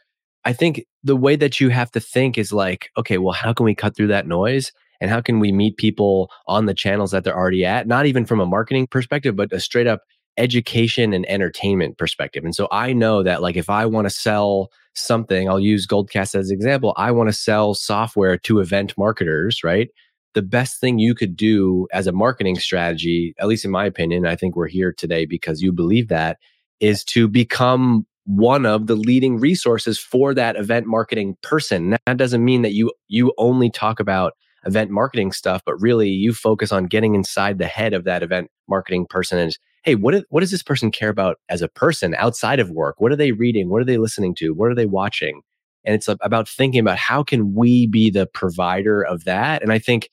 I 0.44 0.52
think 0.52 0.84
the 1.02 1.16
way 1.16 1.36
that 1.36 1.60
you 1.60 1.70
have 1.70 1.90
to 1.92 2.00
think 2.00 2.36
is 2.36 2.52
like 2.52 2.90
okay 2.96 3.18
well 3.18 3.32
how 3.32 3.52
can 3.52 3.64
we 3.64 3.74
cut 3.74 3.96
through 3.96 4.08
that 4.08 4.26
noise? 4.26 4.72
And 4.98 5.10
how 5.10 5.20
can 5.20 5.40
we 5.40 5.52
meet 5.52 5.76
people 5.76 6.30
on 6.46 6.64
the 6.64 6.72
channels 6.72 7.10
that 7.10 7.22
they're 7.22 7.36
already 7.36 7.66
at? 7.66 7.86
Not 7.86 8.06
even 8.06 8.24
from 8.24 8.40
a 8.40 8.46
marketing 8.46 8.86
perspective 8.86 9.36
but 9.36 9.52
a 9.52 9.60
straight 9.60 9.86
up 9.86 10.02
education 10.38 11.12
and 11.12 11.28
entertainment 11.28 11.98
perspective 11.98 12.44
and 12.44 12.54
so 12.54 12.68
I 12.70 12.92
know 12.92 13.22
that 13.22 13.42
like 13.42 13.56
if 13.56 13.70
I 13.70 13.86
want 13.86 14.06
to 14.06 14.10
sell 14.10 14.70
something, 14.94 15.48
I'll 15.48 15.60
use 15.60 15.86
Goldcast 15.86 16.34
as 16.34 16.50
an 16.50 16.54
example. 16.54 16.94
I 16.96 17.10
want 17.10 17.28
to 17.28 17.32
sell 17.32 17.74
software 17.74 18.38
to 18.38 18.60
event 18.60 18.94
marketers, 18.96 19.62
right? 19.62 19.90
the 20.36 20.42
best 20.42 20.78
thing 20.78 20.98
you 20.98 21.14
could 21.14 21.34
do 21.34 21.88
as 21.94 22.06
a 22.06 22.12
marketing 22.12 22.58
strategy, 22.58 23.34
at 23.38 23.48
least 23.48 23.64
in 23.64 23.70
my 23.70 23.86
opinion, 23.86 24.26
I 24.26 24.36
think 24.36 24.54
we're 24.54 24.68
here 24.68 24.92
today 24.92 25.24
because 25.24 25.62
you 25.62 25.72
believe 25.72 26.08
that, 26.08 26.36
is 26.78 27.02
to 27.04 27.26
become 27.26 28.06
one 28.26 28.66
of 28.66 28.86
the 28.86 28.96
leading 28.96 29.40
resources 29.40 29.98
for 29.98 30.34
that 30.34 30.56
event 30.56 30.86
marketing 30.86 31.38
person. 31.42 31.96
That 32.04 32.18
doesn't 32.18 32.44
mean 32.44 32.60
that 32.62 32.74
you 32.74 32.92
you 33.08 33.32
only 33.38 33.70
talk 33.70 33.98
about 33.98 34.34
event 34.66 34.90
marketing 34.90 35.32
stuff, 35.32 35.62
but 35.64 35.80
really 35.80 36.10
you 36.10 36.34
focus 36.34 36.70
on 36.70 36.84
getting 36.84 37.14
inside 37.14 37.56
the 37.56 37.66
head 37.66 37.94
of 37.94 38.04
that 38.04 38.22
event 38.22 38.50
marketing 38.68 39.06
person 39.08 39.38
and 39.38 39.56
hey, 39.86 39.94
what, 39.94 40.14
is, 40.16 40.24
what 40.28 40.40
does 40.40 40.50
this 40.50 40.64
person 40.64 40.90
care 40.90 41.08
about 41.08 41.38
as 41.48 41.62
a 41.62 41.68
person 41.68 42.14
outside 42.18 42.58
of 42.58 42.70
work? 42.70 42.96
What 43.00 43.12
are 43.12 43.16
they 43.16 43.30
reading? 43.30 43.70
What 43.70 43.80
are 43.80 43.84
they 43.86 43.98
listening 43.98 44.34
to? 44.34 44.50
What 44.50 44.68
are 44.68 44.74
they 44.74 44.84
watching? 44.84 45.42
And 45.84 45.94
it's 45.94 46.08
about 46.08 46.48
thinking 46.48 46.80
about 46.80 46.98
how 46.98 47.22
can 47.22 47.54
we 47.54 47.86
be 47.86 48.10
the 48.10 48.26
provider 48.26 49.02
of 49.02 49.24
that? 49.24 49.62
And 49.62 49.72
I 49.72 49.78
think 49.78 50.10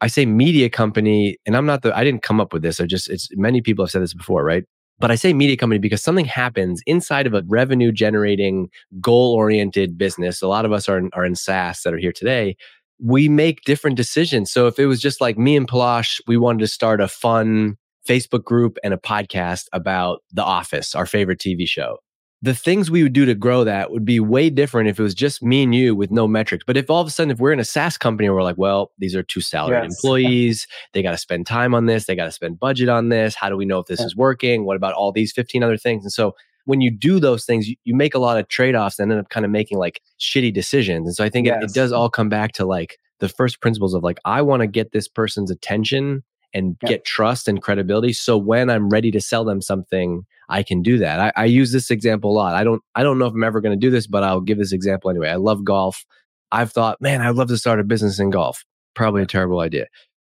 I 0.00 0.06
say 0.06 0.24
media 0.24 0.70
company, 0.70 1.36
and 1.44 1.56
I'm 1.56 1.66
not 1.66 1.82
the 1.82 1.94
I 1.94 2.04
didn't 2.04 2.22
come 2.22 2.40
up 2.40 2.52
with 2.52 2.62
this. 2.62 2.78
I 2.78 2.86
just 2.86 3.10
it's 3.10 3.28
many 3.32 3.60
people 3.60 3.84
have 3.84 3.90
said 3.90 4.02
this 4.02 4.14
before, 4.14 4.44
right? 4.44 4.64
But 5.00 5.10
I 5.10 5.16
say 5.16 5.32
media 5.32 5.56
company 5.56 5.80
because 5.80 6.02
something 6.02 6.24
happens 6.24 6.80
inside 6.86 7.26
of 7.26 7.34
a 7.34 7.42
revenue 7.48 7.90
generating, 7.90 8.68
goal 9.00 9.34
oriented 9.34 9.98
business. 9.98 10.40
A 10.40 10.46
lot 10.46 10.64
of 10.64 10.70
us 10.72 10.88
are 10.88 10.98
in, 10.98 11.10
are 11.14 11.24
in 11.24 11.34
SaaS 11.34 11.82
that 11.82 11.92
are 11.92 11.98
here 11.98 12.12
today 12.12 12.56
we 13.00 13.28
make 13.28 13.62
different 13.62 13.96
decisions. 13.96 14.50
So 14.50 14.66
if 14.66 14.76
it 14.76 14.86
was 14.86 15.00
just 15.00 15.20
like 15.20 15.38
me 15.38 15.56
and 15.56 15.68
Palash, 15.68 16.20
we 16.26 16.36
wanted 16.36 16.58
to 16.58 16.66
start 16.66 17.00
a 17.00 17.06
fun 17.06 17.76
Facebook 18.08 18.44
group 18.44 18.78
and 18.82 18.94
a 18.94 18.96
podcast 18.96 19.66
about 19.72 20.22
The 20.32 20.42
Office, 20.42 20.94
our 20.94 21.06
favorite 21.06 21.38
TV 21.38 21.68
show. 21.68 21.98
The 22.40 22.54
things 22.54 22.88
we 22.88 23.02
would 23.02 23.12
do 23.12 23.24
to 23.24 23.34
grow 23.34 23.64
that 23.64 23.90
would 23.90 24.04
be 24.04 24.20
way 24.20 24.48
different 24.48 24.88
if 24.88 24.98
it 24.98 25.02
was 25.02 25.14
just 25.14 25.42
me 25.42 25.64
and 25.64 25.74
you 25.74 25.94
with 25.94 26.12
no 26.12 26.28
metrics. 26.28 26.62
But 26.64 26.76
if 26.76 26.88
all 26.88 27.00
of 27.00 27.08
a 27.08 27.10
sudden, 27.10 27.32
if 27.32 27.40
we're 27.40 27.52
in 27.52 27.58
a 27.58 27.64
SaaS 27.64 27.98
company 27.98 28.26
and 28.26 28.34
we're 28.34 28.44
like, 28.44 28.56
well, 28.56 28.92
these 28.96 29.16
are 29.16 29.24
two 29.24 29.40
salaried 29.40 29.82
yes. 29.82 29.94
employees, 29.96 30.66
they 30.94 31.02
got 31.02 31.10
to 31.10 31.18
spend 31.18 31.46
time 31.46 31.74
on 31.74 31.86
this, 31.86 32.06
they 32.06 32.14
got 32.14 32.26
to 32.26 32.32
spend 32.32 32.60
budget 32.60 32.88
on 32.88 33.08
this. 33.08 33.34
How 33.34 33.48
do 33.48 33.56
we 33.56 33.64
know 33.64 33.80
if 33.80 33.86
this 33.86 34.00
yeah. 34.00 34.06
is 34.06 34.16
working? 34.16 34.64
What 34.64 34.76
about 34.76 34.94
all 34.94 35.10
these 35.10 35.32
15 35.32 35.64
other 35.64 35.76
things? 35.76 36.04
And 36.04 36.12
so 36.12 36.34
when 36.64 36.80
you 36.80 36.92
do 36.92 37.18
those 37.18 37.44
things, 37.44 37.68
you, 37.68 37.76
you 37.84 37.94
make 37.94 38.14
a 38.14 38.20
lot 38.20 38.38
of 38.38 38.46
trade 38.48 38.76
offs 38.76 39.00
and 39.00 39.10
end 39.10 39.20
up 39.20 39.30
kind 39.30 39.44
of 39.44 39.50
making 39.50 39.78
like 39.78 40.00
shitty 40.20 40.54
decisions. 40.54 41.08
And 41.08 41.16
so 41.16 41.24
I 41.24 41.28
think 41.28 41.48
yes. 41.48 41.60
it, 41.60 41.70
it, 41.70 41.74
does 41.74 41.92
all 41.92 42.08
come 42.08 42.28
back 42.28 42.52
to 42.52 42.64
like 42.64 42.98
the 43.18 43.28
first 43.28 43.60
principles 43.60 43.94
of 43.94 44.04
like, 44.04 44.18
I 44.24 44.42
want 44.42 44.60
to 44.60 44.68
get 44.68 44.92
this 44.92 45.08
person's 45.08 45.50
attention 45.50 46.22
and 46.54 46.76
yep. 46.82 46.88
get 46.88 47.04
trust 47.04 47.48
and 47.48 47.62
credibility. 47.62 48.12
So 48.12 48.36
when 48.36 48.70
I'm 48.70 48.88
ready 48.88 49.10
to 49.10 49.20
sell 49.20 49.44
them 49.44 49.60
something, 49.60 50.24
I 50.48 50.62
can 50.62 50.82
do 50.82 50.98
that. 50.98 51.20
I, 51.20 51.32
I 51.42 51.44
use 51.44 51.72
this 51.72 51.90
example 51.90 52.30
a 52.30 52.34
lot. 52.34 52.54
I 52.54 52.64
don't 52.64 52.82
I 52.94 53.02
don't 53.02 53.18
know 53.18 53.26
if 53.26 53.34
I'm 53.34 53.44
ever 53.44 53.60
going 53.60 53.78
to 53.78 53.86
do 53.86 53.90
this, 53.90 54.06
but 54.06 54.22
I'll 54.22 54.40
give 54.40 54.58
this 54.58 54.72
example 54.72 55.10
anyway. 55.10 55.28
I 55.28 55.36
love 55.36 55.64
golf. 55.64 56.04
I've 56.50 56.72
thought, 56.72 57.00
man, 57.00 57.20
I'd 57.20 57.34
love 57.34 57.48
to 57.48 57.58
start 57.58 57.80
a 57.80 57.84
business 57.84 58.18
in 58.18 58.30
golf. 58.30 58.64
Probably 58.94 59.22
a 59.22 59.26
terrible 59.26 59.60
idea. 59.60 59.86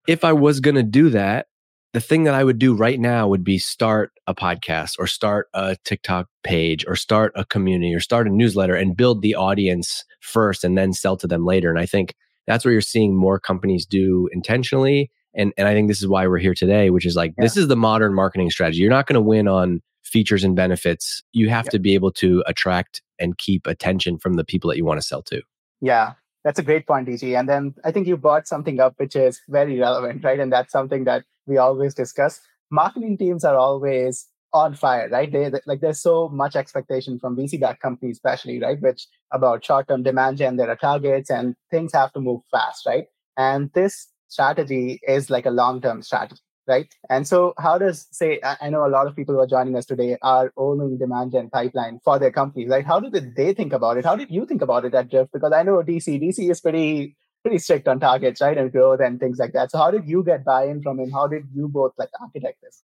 If 0.08 0.24
I 0.24 0.32
was 0.32 0.60
going 0.60 0.74
to 0.74 0.82
do 0.82 1.10
that, 1.10 1.46
the 1.94 2.00
thing 2.00 2.24
that 2.24 2.34
I 2.34 2.44
would 2.44 2.58
do 2.58 2.74
right 2.74 2.98
now 2.98 3.28
would 3.28 3.44
be 3.44 3.58
start 3.58 4.12
a 4.26 4.34
podcast 4.34 4.92
or 4.98 5.06
start 5.06 5.48
a 5.54 5.76
TikTok 5.84 6.26
page 6.44 6.84
or 6.86 6.96
start 6.96 7.32
a 7.34 7.44
community 7.44 7.94
or 7.94 8.00
start 8.00 8.26
a 8.26 8.30
newsletter 8.30 8.74
and 8.74 8.96
build 8.96 9.22
the 9.22 9.34
audience 9.34 10.04
first 10.20 10.64
and 10.64 10.76
then 10.76 10.92
sell 10.92 11.16
to 11.16 11.26
them 11.26 11.46
later. 11.46 11.70
And 11.70 11.78
I 11.78 11.86
think 11.86 12.14
that's 12.46 12.64
what 12.64 12.72
you're 12.72 12.80
seeing 12.80 13.16
more 13.16 13.40
companies 13.40 13.86
do 13.86 14.28
intentionally. 14.32 15.10
And, 15.38 15.54
and 15.56 15.68
I 15.68 15.72
think 15.72 15.88
this 15.88 16.02
is 16.02 16.08
why 16.08 16.26
we're 16.26 16.38
here 16.38 16.54
today, 16.54 16.90
which 16.90 17.06
is 17.06 17.16
like, 17.16 17.32
yeah. 17.38 17.44
this 17.44 17.56
is 17.56 17.68
the 17.68 17.76
modern 17.76 18.12
marketing 18.12 18.50
strategy. 18.50 18.80
You're 18.80 18.90
not 18.90 19.06
going 19.06 19.14
to 19.14 19.20
win 19.20 19.46
on 19.48 19.80
features 20.02 20.42
and 20.42 20.56
benefits. 20.56 21.22
You 21.32 21.48
have 21.48 21.66
yeah. 21.66 21.70
to 21.70 21.78
be 21.78 21.94
able 21.94 22.10
to 22.12 22.42
attract 22.46 23.02
and 23.20 23.38
keep 23.38 23.66
attention 23.66 24.18
from 24.18 24.34
the 24.34 24.44
people 24.44 24.68
that 24.68 24.76
you 24.76 24.84
want 24.84 25.00
to 25.00 25.06
sell 25.06 25.22
to. 25.22 25.40
Yeah, 25.80 26.14
that's 26.44 26.58
a 26.58 26.62
great 26.62 26.86
point, 26.86 27.08
DG. 27.08 27.38
And 27.38 27.48
then 27.48 27.74
I 27.84 27.92
think 27.92 28.08
you 28.08 28.16
brought 28.16 28.48
something 28.48 28.80
up 28.80 28.94
which 28.96 29.14
is 29.14 29.40
very 29.48 29.78
relevant, 29.78 30.24
right? 30.24 30.40
And 30.40 30.52
that's 30.52 30.72
something 30.72 31.04
that 31.04 31.24
we 31.46 31.56
always 31.56 31.94
discuss. 31.94 32.40
Marketing 32.70 33.16
teams 33.16 33.44
are 33.44 33.56
always 33.56 34.26
on 34.52 34.74
fire, 34.74 35.08
right? 35.08 35.30
They, 35.30 35.50
they 35.50 35.60
like 35.66 35.80
there's 35.80 36.00
so 36.00 36.28
much 36.30 36.56
expectation 36.56 37.18
from 37.18 37.36
VC-backed 37.36 37.82
companies, 37.82 38.16
especially, 38.16 38.60
right? 38.60 38.80
Which 38.80 39.06
about 39.32 39.64
short-term 39.64 40.02
demand 40.02 40.38
gen, 40.38 40.56
there 40.56 40.70
are 40.70 40.76
targets 40.76 41.30
and 41.30 41.54
things 41.70 41.92
have 41.92 42.12
to 42.14 42.20
move 42.20 42.40
fast, 42.50 42.86
right? 42.86 43.04
And 43.36 43.70
this 43.74 44.08
strategy 44.28 45.00
is 45.06 45.30
like 45.30 45.46
a 45.46 45.50
long-term 45.50 46.02
strategy, 46.02 46.40
right? 46.66 46.92
And 47.10 47.26
so, 47.26 47.54
how 47.58 47.78
does 47.78 48.06
say 48.12 48.40
I 48.42 48.70
know 48.70 48.86
a 48.86 48.88
lot 48.88 49.06
of 49.06 49.16
people 49.16 49.34
who 49.34 49.40
are 49.40 49.46
joining 49.46 49.76
us 49.76 49.86
today 49.86 50.16
are 50.22 50.52
owning 50.56 50.98
demand 50.98 51.32
gen 51.32 51.50
pipeline 51.50 52.00
for 52.04 52.18
their 52.18 52.30
companies, 52.30 52.68
right? 52.68 52.84
How 52.84 53.00
did 53.00 53.34
they 53.36 53.54
think 53.54 53.72
about 53.72 53.96
it? 53.96 54.04
How 54.04 54.16
did 54.16 54.30
you 54.30 54.46
think 54.46 54.62
about 54.62 54.84
it 54.84 54.94
at 54.94 55.10
Drift? 55.10 55.32
Because 55.32 55.52
I 55.52 55.62
know 55.62 55.82
DC, 55.82 56.22
DC 56.22 56.50
is 56.50 56.60
pretty 56.60 57.16
pretty 57.42 57.58
strict 57.58 57.88
on 57.88 58.00
targets, 58.00 58.40
right, 58.40 58.58
and 58.58 58.70
growth 58.72 59.00
and 59.00 59.20
things 59.20 59.38
like 59.38 59.52
that. 59.52 59.70
So 59.70 59.78
how 59.78 59.90
did 59.90 60.08
you 60.08 60.24
get 60.24 60.44
buy-in 60.44 60.82
from 60.82 60.98
him? 60.98 61.10
How 61.10 61.26
did 61.26 61.44
you 61.54 61.68
both 61.68 61.92
like 61.96 62.10
architect 62.20 62.58
this? 62.62 62.82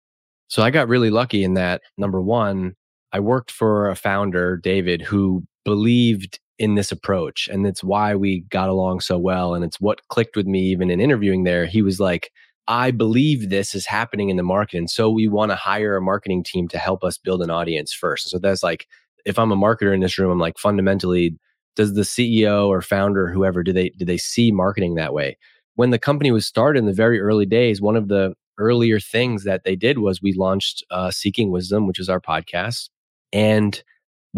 So 0.48 0.62
I 0.62 0.70
got 0.70 0.88
really 0.88 1.10
lucky 1.10 1.44
in 1.44 1.54
that 1.54 1.82
number 1.98 2.20
one, 2.20 2.74
I 3.12 3.20
worked 3.20 3.50
for 3.50 3.88
a 3.88 3.96
founder, 3.96 4.56
David, 4.56 5.02
who 5.02 5.44
believed 5.64 6.40
in 6.58 6.74
this 6.74 6.90
approach, 6.90 7.48
and 7.50 7.66
it's 7.66 7.84
why 7.84 8.14
we 8.14 8.40
got 8.50 8.68
along 8.68 9.00
so 9.00 9.16
well. 9.18 9.54
And 9.54 9.64
it's 9.64 9.80
what 9.80 10.06
clicked 10.08 10.36
with 10.36 10.46
me 10.46 10.62
even 10.70 10.90
in 10.90 11.00
interviewing 11.00 11.44
there. 11.44 11.66
He 11.66 11.82
was 11.82 12.00
like, 12.00 12.30
I 12.66 12.90
believe 12.90 13.48
this 13.48 13.74
is 13.74 13.86
happening 13.86 14.28
in 14.28 14.36
the 14.36 14.42
market. 14.42 14.76
And 14.78 14.90
so 14.90 15.08
we 15.08 15.26
want 15.26 15.50
to 15.52 15.56
hire 15.56 15.96
a 15.96 16.02
marketing 16.02 16.44
team 16.44 16.68
to 16.68 16.78
help 16.78 17.02
us 17.02 17.16
build 17.16 17.42
an 17.42 17.50
audience 17.50 17.92
first. 17.92 18.28
So 18.28 18.38
that's 18.38 18.62
like, 18.62 18.86
if 19.24 19.38
I'm 19.38 19.52
a 19.52 19.56
marketer 19.56 19.94
in 19.94 20.00
this 20.00 20.18
room, 20.18 20.30
I'm 20.30 20.38
like 20.38 20.58
fundamentally 20.58 21.38
does 21.78 21.94
the 21.94 22.02
CEO 22.02 22.66
or 22.66 22.82
founder, 22.82 23.30
whoever, 23.30 23.62
do 23.62 23.72
they 23.72 23.90
do 23.90 24.04
they 24.04 24.16
see 24.16 24.50
marketing 24.50 24.96
that 24.96 25.14
way? 25.14 25.38
When 25.76 25.90
the 25.90 25.98
company 25.98 26.32
was 26.32 26.44
started 26.44 26.80
in 26.80 26.86
the 26.86 26.92
very 26.92 27.20
early 27.20 27.46
days, 27.46 27.80
one 27.80 27.94
of 27.94 28.08
the 28.08 28.34
earlier 28.58 28.98
things 28.98 29.44
that 29.44 29.62
they 29.64 29.76
did 29.76 29.98
was 29.98 30.20
we 30.20 30.32
launched 30.32 30.84
uh, 30.90 31.12
Seeking 31.12 31.52
Wisdom, 31.52 31.86
which 31.86 32.00
is 32.00 32.08
our 32.08 32.20
podcast, 32.20 32.90
and 33.32 33.80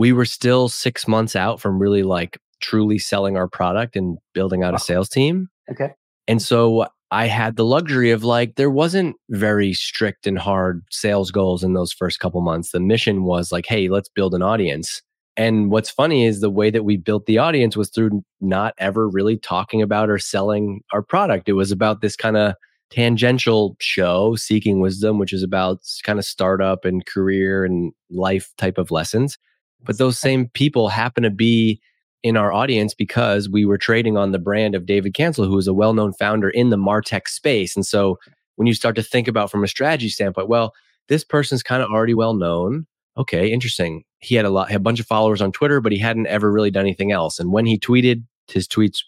we 0.01 0.13
were 0.13 0.25
still 0.25 0.71
six 0.71 1.07
months 1.07 1.37
out 1.37 1.61
from 1.61 1.79
really 1.79 2.03
like 2.03 2.39
truly 2.61 2.99
selling 2.99 3.37
our 3.37 3.47
product 3.47 3.97
and 3.97 4.17
building 4.33 4.65
out 4.65 4.73
wow. 4.73 4.77
a 4.77 4.81
sales 4.81 5.11
team. 5.11 5.47
Okay. 5.71 5.91
And 6.27 6.41
so 6.41 6.87
I 7.11 7.27
had 7.27 7.57
the 7.57 7.67
luxury 7.67 8.11
of 8.11 8.25
like, 8.25 8.55
there 8.55 8.71
wasn't 8.71 9.17
very 9.29 9.75
strict 9.75 10.27
and 10.27 10.39
hard 10.39 10.83
sales 10.91 11.31
goals 11.31 11.63
in 11.63 11.75
those 11.75 11.93
first 11.93 12.19
couple 12.19 12.41
months. 12.41 12.71
The 12.71 12.81
mission 12.81 13.25
was 13.25 13.53
like, 13.53 13.67
hey, 13.67 13.91
let's 13.91 14.09
build 14.09 14.33
an 14.33 14.41
audience. 14.41 15.03
And 15.37 15.71
what's 15.71 15.91
funny 15.91 16.25
is 16.25 16.41
the 16.41 16.49
way 16.49 16.71
that 16.71 16.85
we 16.85 16.97
built 16.97 17.27
the 17.27 17.37
audience 17.37 17.77
was 17.77 17.91
through 17.91 18.25
not 18.41 18.73
ever 18.79 19.07
really 19.07 19.37
talking 19.37 19.83
about 19.83 20.09
or 20.09 20.19
selling 20.19 20.81
our 20.95 21.03
product. 21.03 21.47
It 21.47 21.55
was 21.55 21.71
about 21.71 22.01
this 22.01 22.17
kind 22.17 22.39
of 22.39 22.55
tangential 22.89 23.77
show, 23.81 24.35
Seeking 24.35 24.81
Wisdom, 24.81 25.19
which 25.19 25.35
is 25.35 25.43
about 25.43 25.81
kind 26.05 26.19
of 26.19 26.25
startup 26.25 26.87
and 26.87 27.05
career 27.05 27.67
and 27.67 27.93
life 28.11 28.51
type 28.57 28.79
of 28.79 28.91
lessons. 28.91 29.37
But 29.85 29.99
those 29.99 30.19
same 30.19 30.49
people 30.49 30.89
happen 30.89 31.23
to 31.23 31.31
be 31.31 31.81
in 32.23 32.37
our 32.37 32.53
audience 32.53 32.95
because 32.95 33.49
we 33.49 33.65
were 33.65 33.79
trading 33.79 34.17
on 34.17 34.33
the 34.33 34.39
brand 34.39 34.75
of 34.75 34.87
David 34.87 35.15
Cancel, 35.15 35.47
who 35.47 35.59
is 35.59 35.67
a 35.67 35.75
well 35.75 35.95
known 35.95 36.13
founder 36.13 36.51
in 36.51 36.71
the 36.71 36.77
Martech 36.77 37.29
space. 37.29 37.75
And 37.77 37.87
so 37.87 38.19
when 38.57 38.67
you 38.67 38.75
start 38.75 38.95
to 38.97 39.03
think 39.03 39.27
about 39.27 39.51
from 39.51 39.65
a 39.65 39.69
strategy 39.69 40.09
standpoint, 40.09 40.49
well, 40.49 40.75
this 41.09 41.25
person's 41.25 41.63
kind 41.63 41.83
of 41.83 41.91
already 41.91 42.15
well 42.15 42.35
known 42.35 42.87
okay, 43.17 43.53
interesting. 43.53 44.05
He 44.21 44.35
had 44.35 44.45
a 44.45 44.51
lot, 44.51 44.71
had 44.71 44.77
a 44.77 44.81
bunch 44.81 45.01
of 45.01 45.07
followers 45.07 45.43
on 45.43 45.53
Twitter, 45.53 45.81
but 45.81 45.93
he 45.93 45.99
hadn't 45.99 46.27
ever 46.27 46.51
really 46.51 46.71
done 46.71 46.85
anything 46.85 47.13
else. 47.13 47.39
And 47.39 47.53
when 47.53 47.67
he 47.67 47.79
tweeted, 47.79 48.25
his 48.49 48.67
tweets 48.67 49.03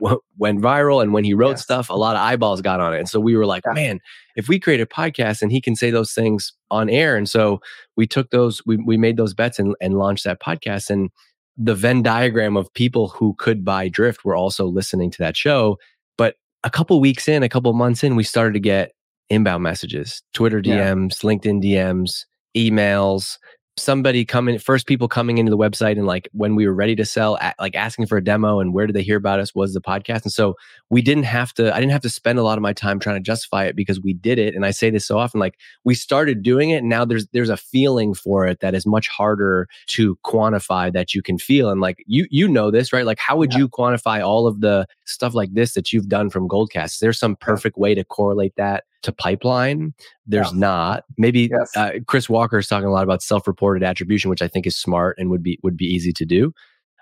w- 0.00 0.20
went 0.38 0.60
viral. 0.60 1.02
And 1.02 1.12
when 1.12 1.24
he 1.24 1.34
wrote 1.34 1.58
stuff, 1.58 1.90
a 1.90 1.94
lot 1.94 2.16
of 2.16 2.22
eyeballs 2.22 2.60
got 2.60 2.80
on 2.80 2.94
it. 2.94 2.98
And 2.98 3.08
so 3.08 3.20
we 3.20 3.36
were 3.36 3.46
like, 3.46 3.62
yeah. 3.66 3.72
man, 3.72 4.00
if 4.36 4.48
we 4.48 4.58
create 4.58 4.80
a 4.80 4.86
podcast 4.86 5.42
and 5.42 5.52
he 5.52 5.60
can 5.60 5.76
say 5.76 5.90
those 5.90 6.12
things 6.12 6.52
on 6.70 6.88
air. 6.88 7.16
And 7.16 7.28
so 7.28 7.60
we 7.96 8.06
took 8.06 8.30
those, 8.30 8.64
we, 8.66 8.76
we 8.78 8.96
made 8.96 9.16
those 9.16 9.34
bets 9.34 9.58
and, 9.58 9.74
and 9.80 9.98
launched 9.98 10.24
that 10.24 10.40
podcast. 10.40 10.90
And 10.90 11.10
the 11.56 11.74
Venn 11.74 12.02
diagram 12.02 12.56
of 12.56 12.72
people 12.74 13.08
who 13.08 13.34
could 13.38 13.64
buy 13.64 13.88
Drift 13.88 14.24
were 14.24 14.36
also 14.36 14.66
listening 14.66 15.10
to 15.10 15.18
that 15.18 15.36
show. 15.36 15.78
But 16.16 16.36
a 16.64 16.70
couple 16.70 17.00
weeks 17.00 17.28
in, 17.28 17.42
a 17.42 17.48
couple 17.48 17.72
months 17.72 18.02
in, 18.02 18.16
we 18.16 18.24
started 18.24 18.54
to 18.54 18.60
get 18.60 18.92
inbound 19.28 19.62
messages, 19.62 20.22
Twitter 20.32 20.60
DMs, 20.60 21.22
yeah. 21.22 21.30
LinkedIn 21.30 21.62
DMs, 21.62 22.24
emails, 22.56 23.38
somebody 23.80 24.24
coming 24.24 24.58
first 24.58 24.86
people 24.86 25.08
coming 25.08 25.38
into 25.38 25.50
the 25.50 25.56
website 25.56 25.92
and 25.92 26.06
like 26.06 26.28
when 26.32 26.54
we 26.54 26.66
were 26.66 26.74
ready 26.74 26.94
to 26.94 27.04
sell 27.04 27.38
like 27.58 27.74
asking 27.74 28.06
for 28.06 28.18
a 28.18 28.24
demo 28.24 28.60
and 28.60 28.74
where 28.74 28.86
did 28.86 28.94
they 28.94 29.02
hear 29.02 29.16
about 29.16 29.40
us 29.40 29.54
was 29.54 29.72
the 29.72 29.80
podcast. 29.80 30.22
And 30.22 30.32
so 30.32 30.56
we 30.90 31.02
didn't 31.02 31.24
have 31.24 31.52
to 31.54 31.74
i 31.74 31.80
didn't 31.80 31.92
have 31.92 32.02
to 32.02 32.10
spend 32.10 32.38
a 32.38 32.42
lot 32.42 32.58
of 32.58 32.62
my 32.62 32.72
time 32.72 32.98
trying 32.98 33.16
to 33.16 33.20
justify 33.20 33.64
it 33.64 33.76
because 33.76 34.00
we 34.00 34.12
did 34.12 34.38
it. 34.38 34.54
And 34.54 34.66
i 34.66 34.70
say 34.70 34.90
this 34.90 35.06
so 35.06 35.18
often 35.18 35.40
like 35.40 35.56
we 35.84 35.94
started 35.94 36.42
doing 36.42 36.70
it 36.70 36.78
and 36.78 36.88
now 36.88 37.04
there's 37.04 37.26
there's 37.28 37.48
a 37.48 37.56
feeling 37.56 38.14
for 38.14 38.46
it 38.46 38.60
that 38.60 38.74
is 38.74 38.86
much 38.86 39.08
harder 39.08 39.68
to 39.88 40.16
quantify 40.24 40.92
that 40.92 41.14
you 41.14 41.22
can 41.22 41.38
feel. 41.38 41.70
And 41.70 41.80
like 41.80 42.04
you 42.06 42.26
you 42.30 42.48
know 42.48 42.70
this 42.70 42.92
right? 42.92 43.06
Like 43.06 43.18
how 43.18 43.36
would 43.36 43.52
yeah. 43.52 43.60
you 43.60 43.68
quantify 43.68 44.24
all 44.24 44.46
of 44.46 44.60
the 44.60 44.86
stuff 45.10 45.34
like 45.34 45.52
this 45.52 45.74
that 45.74 45.92
you've 45.92 46.08
done 46.08 46.30
from 46.30 46.48
goldcast 46.48 46.94
is 46.94 46.98
there 47.00 47.12
some 47.12 47.36
perfect 47.36 47.76
way 47.76 47.94
to 47.94 48.04
correlate 48.04 48.54
that 48.56 48.84
to 49.02 49.12
pipeline. 49.12 49.94
There's 50.26 50.52
not. 50.52 51.04
Maybe 51.16 51.48
yes. 51.50 51.76
uh, 51.76 51.92
Chris 52.06 52.28
Walker 52.28 52.58
is 52.58 52.68
talking 52.68 52.86
a 52.86 52.92
lot 52.92 53.04
about 53.04 53.22
self-reported 53.22 53.82
attribution, 53.82 54.30
which 54.30 54.42
I 54.42 54.48
think 54.48 54.66
is 54.66 54.76
smart 54.76 55.16
and 55.18 55.30
would 55.30 55.42
be 55.42 55.58
would 55.62 55.76
be 55.76 55.86
easy 55.86 56.12
to 56.12 56.24
do. 56.24 56.52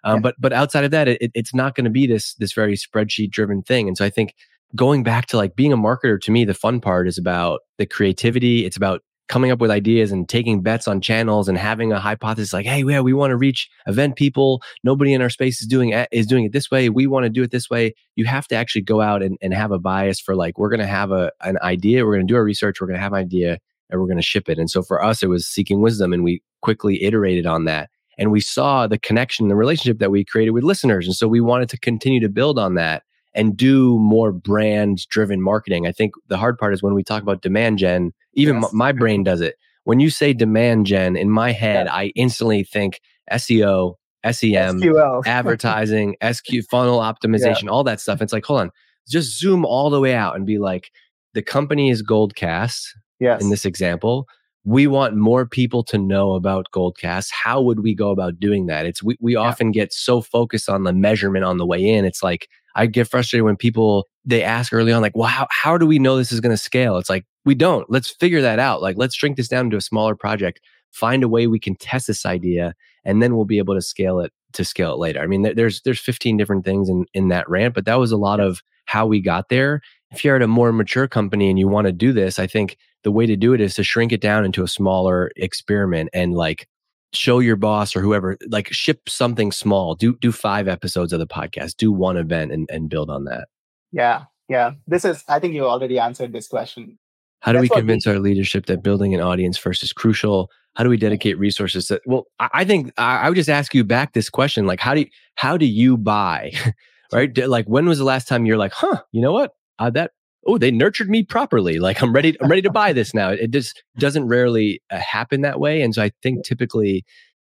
Um, 0.04 0.16
yeah. 0.16 0.20
But 0.20 0.34
but 0.38 0.52
outside 0.52 0.84
of 0.84 0.90
that, 0.92 1.08
it, 1.08 1.30
it's 1.34 1.54
not 1.54 1.74
going 1.74 1.84
to 1.84 1.90
be 1.90 2.06
this 2.06 2.34
this 2.34 2.52
very 2.52 2.76
spreadsheet 2.76 3.30
driven 3.30 3.62
thing. 3.62 3.88
And 3.88 3.96
so 3.96 4.04
I 4.04 4.10
think 4.10 4.34
going 4.76 5.02
back 5.02 5.26
to 5.26 5.36
like 5.36 5.56
being 5.56 5.72
a 5.72 5.76
marketer 5.76 6.20
to 6.20 6.30
me, 6.30 6.44
the 6.44 6.54
fun 6.54 6.80
part 6.80 7.08
is 7.08 7.18
about 7.18 7.60
the 7.78 7.86
creativity. 7.86 8.64
It's 8.64 8.76
about 8.76 9.02
coming 9.28 9.50
up 9.50 9.58
with 9.58 9.70
ideas 9.70 10.10
and 10.10 10.28
taking 10.28 10.62
bets 10.62 10.88
on 10.88 11.00
channels 11.00 11.48
and 11.48 11.58
having 11.58 11.92
a 11.92 12.00
hypothesis 12.00 12.52
like, 12.52 12.66
hey, 12.66 12.82
yeah, 12.82 13.00
we 13.00 13.12
want 13.12 13.30
to 13.30 13.36
reach 13.36 13.68
event 13.86 14.16
people. 14.16 14.62
Nobody 14.82 15.12
in 15.12 15.22
our 15.22 15.30
space 15.30 15.60
is 15.60 15.66
doing 15.66 15.90
it, 15.90 16.08
is 16.10 16.26
doing 16.26 16.44
it 16.44 16.52
this 16.52 16.70
way. 16.70 16.88
We 16.88 17.06
want 17.06 17.24
to 17.24 17.30
do 17.30 17.42
it 17.42 17.50
this 17.50 17.68
way. 17.68 17.94
You 18.16 18.24
have 18.24 18.48
to 18.48 18.56
actually 18.56 18.82
go 18.82 19.00
out 19.00 19.22
and, 19.22 19.36
and 19.42 19.52
have 19.54 19.70
a 19.70 19.78
bias 19.78 20.20
for 20.20 20.34
like, 20.34 20.58
we're 20.58 20.70
going 20.70 20.80
to 20.80 20.86
have 20.86 21.12
a, 21.12 21.30
an 21.42 21.58
idea. 21.62 22.04
We're 22.04 22.14
going 22.14 22.26
to 22.26 22.32
do 22.32 22.36
our 22.36 22.44
research. 22.44 22.80
We're 22.80 22.86
going 22.86 22.98
to 22.98 23.02
have 23.02 23.12
an 23.12 23.18
idea 23.18 23.58
and 23.90 24.00
we're 24.00 24.06
going 24.06 24.16
to 24.18 24.22
ship 24.22 24.48
it. 24.48 24.58
And 24.58 24.70
so 24.70 24.82
for 24.82 25.02
us, 25.02 25.22
it 25.22 25.28
was 25.28 25.46
seeking 25.46 25.80
wisdom 25.80 26.12
and 26.12 26.24
we 26.24 26.42
quickly 26.62 27.02
iterated 27.02 27.46
on 27.46 27.64
that. 27.66 27.90
And 28.18 28.32
we 28.32 28.40
saw 28.40 28.86
the 28.86 28.98
connection, 28.98 29.48
the 29.48 29.54
relationship 29.54 29.98
that 30.00 30.10
we 30.10 30.24
created 30.24 30.50
with 30.50 30.64
listeners. 30.64 31.06
And 31.06 31.14
so 31.14 31.28
we 31.28 31.40
wanted 31.40 31.68
to 31.68 31.78
continue 31.78 32.20
to 32.20 32.28
build 32.28 32.58
on 32.58 32.74
that 32.74 33.04
and 33.38 33.56
do 33.56 33.96
more 34.00 34.32
brand 34.32 35.06
driven 35.08 35.40
marketing. 35.40 35.86
I 35.86 35.92
think 35.92 36.12
the 36.26 36.36
hard 36.36 36.58
part 36.58 36.74
is 36.74 36.82
when 36.82 36.92
we 36.92 37.04
talk 37.04 37.22
about 37.22 37.40
demand 37.40 37.78
gen, 37.78 38.12
even 38.34 38.60
yes. 38.60 38.72
my 38.72 38.90
brain 38.90 39.22
does 39.22 39.40
it. 39.40 39.54
When 39.84 40.00
you 40.00 40.10
say 40.10 40.32
demand 40.32 40.86
gen, 40.86 41.16
in 41.16 41.30
my 41.30 41.52
head, 41.52 41.86
yeah. 41.86 41.94
I 41.94 42.12
instantly 42.16 42.64
think 42.64 43.00
SEO, 43.30 43.94
SEM, 44.24 44.80
SQL. 44.80 45.22
advertising, 45.26 46.16
SQ 46.20 46.48
funnel 46.68 46.98
optimization, 46.98 47.64
yeah. 47.64 47.70
all 47.70 47.84
that 47.84 48.00
stuff. 48.00 48.20
It's 48.20 48.32
like, 48.32 48.44
hold 48.44 48.60
on, 48.60 48.70
just 49.08 49.38
zoom 49.38 49.64
all 49.64 49.88
the 49.88 50.00
way 50.00 50.14
out 50.14 50.34
and 50.34 50.44
be 50.44 50.58
like, 50.58 50.90
the 51.34 51.42
company 51.42 51.90
is 51.90 52.02
Goldcast. 52.02 52.88
Yes. 53.20 53.40
In 53.40 53.50
this 53.50 53.64
example, 53.64 54.26
we 54.64 54.88
want 54.88 55.16
more 55.16 55.46
people 55.46 55.84
to 55.84 55.96
know 55.96 56.32
about 56.32 56.66
Goldcast. 56.74 57.28
How 57.30 57.62
would 57.62 57.80
we 57.80 57.94
go 57.94 58.10
about 58.10 58.40
doing 58.40 58.66
that? 58.66 58.84
It's 58.84 59.00
we, 59.00 59.16
we 59.20 59.34
yeah. 59.34 59.40
often 59.40 59.70
get 59.70 59.92
so 59.92 60.20
focused 60.20 60.68
on 60.68 60.82
the 60.82 60.92
measurement 60.92 61.44
on 61.44 61.58
the 61.58 61.66
way 61.66 61.82
in. 61.82 62.04
It's 62.04 62.22
like 62.22 62.48
I 62.78 62.86
get 62.86 63.08
frustrated 63.08 63.44
when 63.44 63.56
people 63.56 64.06
they 64.24 64.42
ask 64.42 64.72
early 64.72 64.92
on, 64.92 65.02
like, 65.02 65.16
well, 65.16 65.28
how, 65.28 65.48
how 65.50 65.76
do 65.76 65.86
we 65.86 65.98
know 65.98 66.16
this 66.16 66.32
is 66.32 66.40
going 66.40 66.54
to 66.54 66.62
scale? 66.62 66.96
It's 66.96 67.10
like, 67.10 67.24
we 67.44 67.54
don't. 67.54 67.90
Let's 67.90 68.10
figure 68.10 68.40
that 68.42 68.58
out. 68.58 68.80
Like, 68.80 68.96
let's 68.96 69.16
shrink 69.16 69.36
this 69.36 69.48
down 69.48 69.66
into 69.66 69.76
a 69.76 69.82
smaller 69.82 70.14
project, 70.14 70.60
find 70.92 71.24
a 71.24 71.28
way 71.28 71.46
we 71.46 71.58
can 71.58 71.74
test 71.74 72.06
this 72.06 72.24
idea, 72.24 72.74
and 73.04 73.20
then 73.20 73.34
we'll 73.34 73.46
be 73.46 73.58
able 73.58 73.74
to 73.74 73.82
scale 73.82 74.20
it 74.20 74.32
to 74.52 74.64
scale 74.64 74.92
it 74.92 74.98
later. 74.98 75.20
I 75.20 75.26
mean, 75.26 75.42
there's 75.42 75.82
there's 75.82 76.00
15 76.00 76.36
different 76.36 76.64
things 76.64 76.88
in 76.88 77.06
in 77.14 77.28
that 77.28 77.48
rant, 77.48 77.74
but 77.74 77.84
that 77.86 77.98
was 77.98 78.12
a 78.12 78.16
lot 78.16 78.38
of 78.38 78.62
how 78.86 79.06
we 79.06 79.20
got 79.20 79.48
there. 79.48 79.80
If 80.10 80.24
you're 80.24 80.36
at 80.36 80.42
a 80.42 80.46
more 80.46 80.72
mature 80.72 81.08
company 81.08 81.50
and 81.50 81.58
you 81.58 81.68
want 81.68 81.86
to 81.86 81.92
do 81.92 82.12
this, 82.12 82.38
I 82.38 82.46
think 82.46 82.76
the 83.02 83.10
way 83.10 83.26
to 83.26 83.36
do 83.36 83.52
it 83.54 83.60
is 83.60 83.74
to 83.74 83.82
shrink 83.82 84.12
it 84.12 84.20
down 84.20 84.44
into 84.44 84.62
a 84.62 84.68
smaller 84.68 85.30
experiment 85.36 86.10
and 86.12 86.34
like 86.34 86.68
show 87.12 87.38
your 87.38 87.56
boss 87.56 87.96
or 87.96 88.00
whoever 88.00 88.36
like 88.48 88.72
ship 88.72 89.08
something 89.08 89.52
small. 89.52 89.94
Do 89.94 90.16
do 90.16 90.32
five 90.32 90.68
episodes 90.68 91.12
of 91.12 91.18
the 91.18 91.26
podcast. 91.26 91.76
Do 91.76 91.92
one 91.92 92.16
event 92.16 92.52
and, 92.52 92.68
and 92.70 92.88
build 92.88 93.10
on 93.10 93.24
that. 93.24 93.48
Yeah 93.92 94.24
yeah. 94.48 94.72
This 94.86 95.04
is 95.04 95.22
i 95.28 95.38
think 95.38 95.54
you 95.54 95.66
already 95.66 95.98
answered 95.98 96.32
this 96.32 96.48
question. 96.48 96.98
How 97.40 97.52
do 97.52 97.58
That's 97.58 97.70
we 97.70 97.76
convince 97.76 98.06
we, 98.06 98.12
our 98.12 98.18
leadership 98.18 98.66
that 98.66 98.82
building 98.82 99.14
an 99.14 99.20
audience 99.20 99.56
first 99.56 99.82
is 99.82 99.92
crucial? 99.92 100.50
How 100.74 100.84
do 100.84 100.90
we 100.90 100.96
dedicate 100.96 101.38
resources 101.38 101.86
to 101.86 102.00
well 102.06 102.26
i, 102.40 102.48
I 102.52 102.64
think 102.64 102.92
I, 102.96 103.18
I, 103.18 103.28
would 103.28 103.36
just 103.36 103.48
ask 103.48 103.74
you 103.74 103.84
back 103.84 104.12
this 104.12 104.30
question 104.30 104.66
like 104.66 104.80
how 104.80 104.94
do 104.94 105.00
you, 105.00 105.06
how 105.34 105.56
do 105.56 105.66
you 105.66 105.96
buy? 105.96 106.52
Right? 107.10 107.34
Like 107.38 107.64
when 107.64 107.86
was 107.86 107.96
the 107.96 108.04
last 108.04 108.28
time 108.28 108.44
you're 108.44 108.58
like 108.58 108.72
huh 108.74 109.00
you 109.12 109.22
know 109.22 109.32
what? 109.32 109.52
Uh, 109.78 109.88
that 109.88 110.10
oh 110.48 110.58
they 110.58 110.70
nurtured 110.70 111.08
me 111.08 111.22
properly 111.22 111.78
like 111.78 112.02
i'm 112.02 112.12
ready 112.12 112.36
i'm 112.40 112.48
ready 112.48 112.62
to 112.62 112.70
buy 112.70 112.92
this 112.92 113.14
now. 113.14 113.30
It 113.30 113.50
just 113.50 113.82
doesn't 113.98 114.26
rarely 114.26 114.82
uh, 114.90 114.98
happen 114.98 115.42
that 115.42 115.60
way 115.60 115.82
and 115.82 115.94
so 115.94 116.02
i 116.02 116.10
think 116.22 116.44
typically 116.44 117.04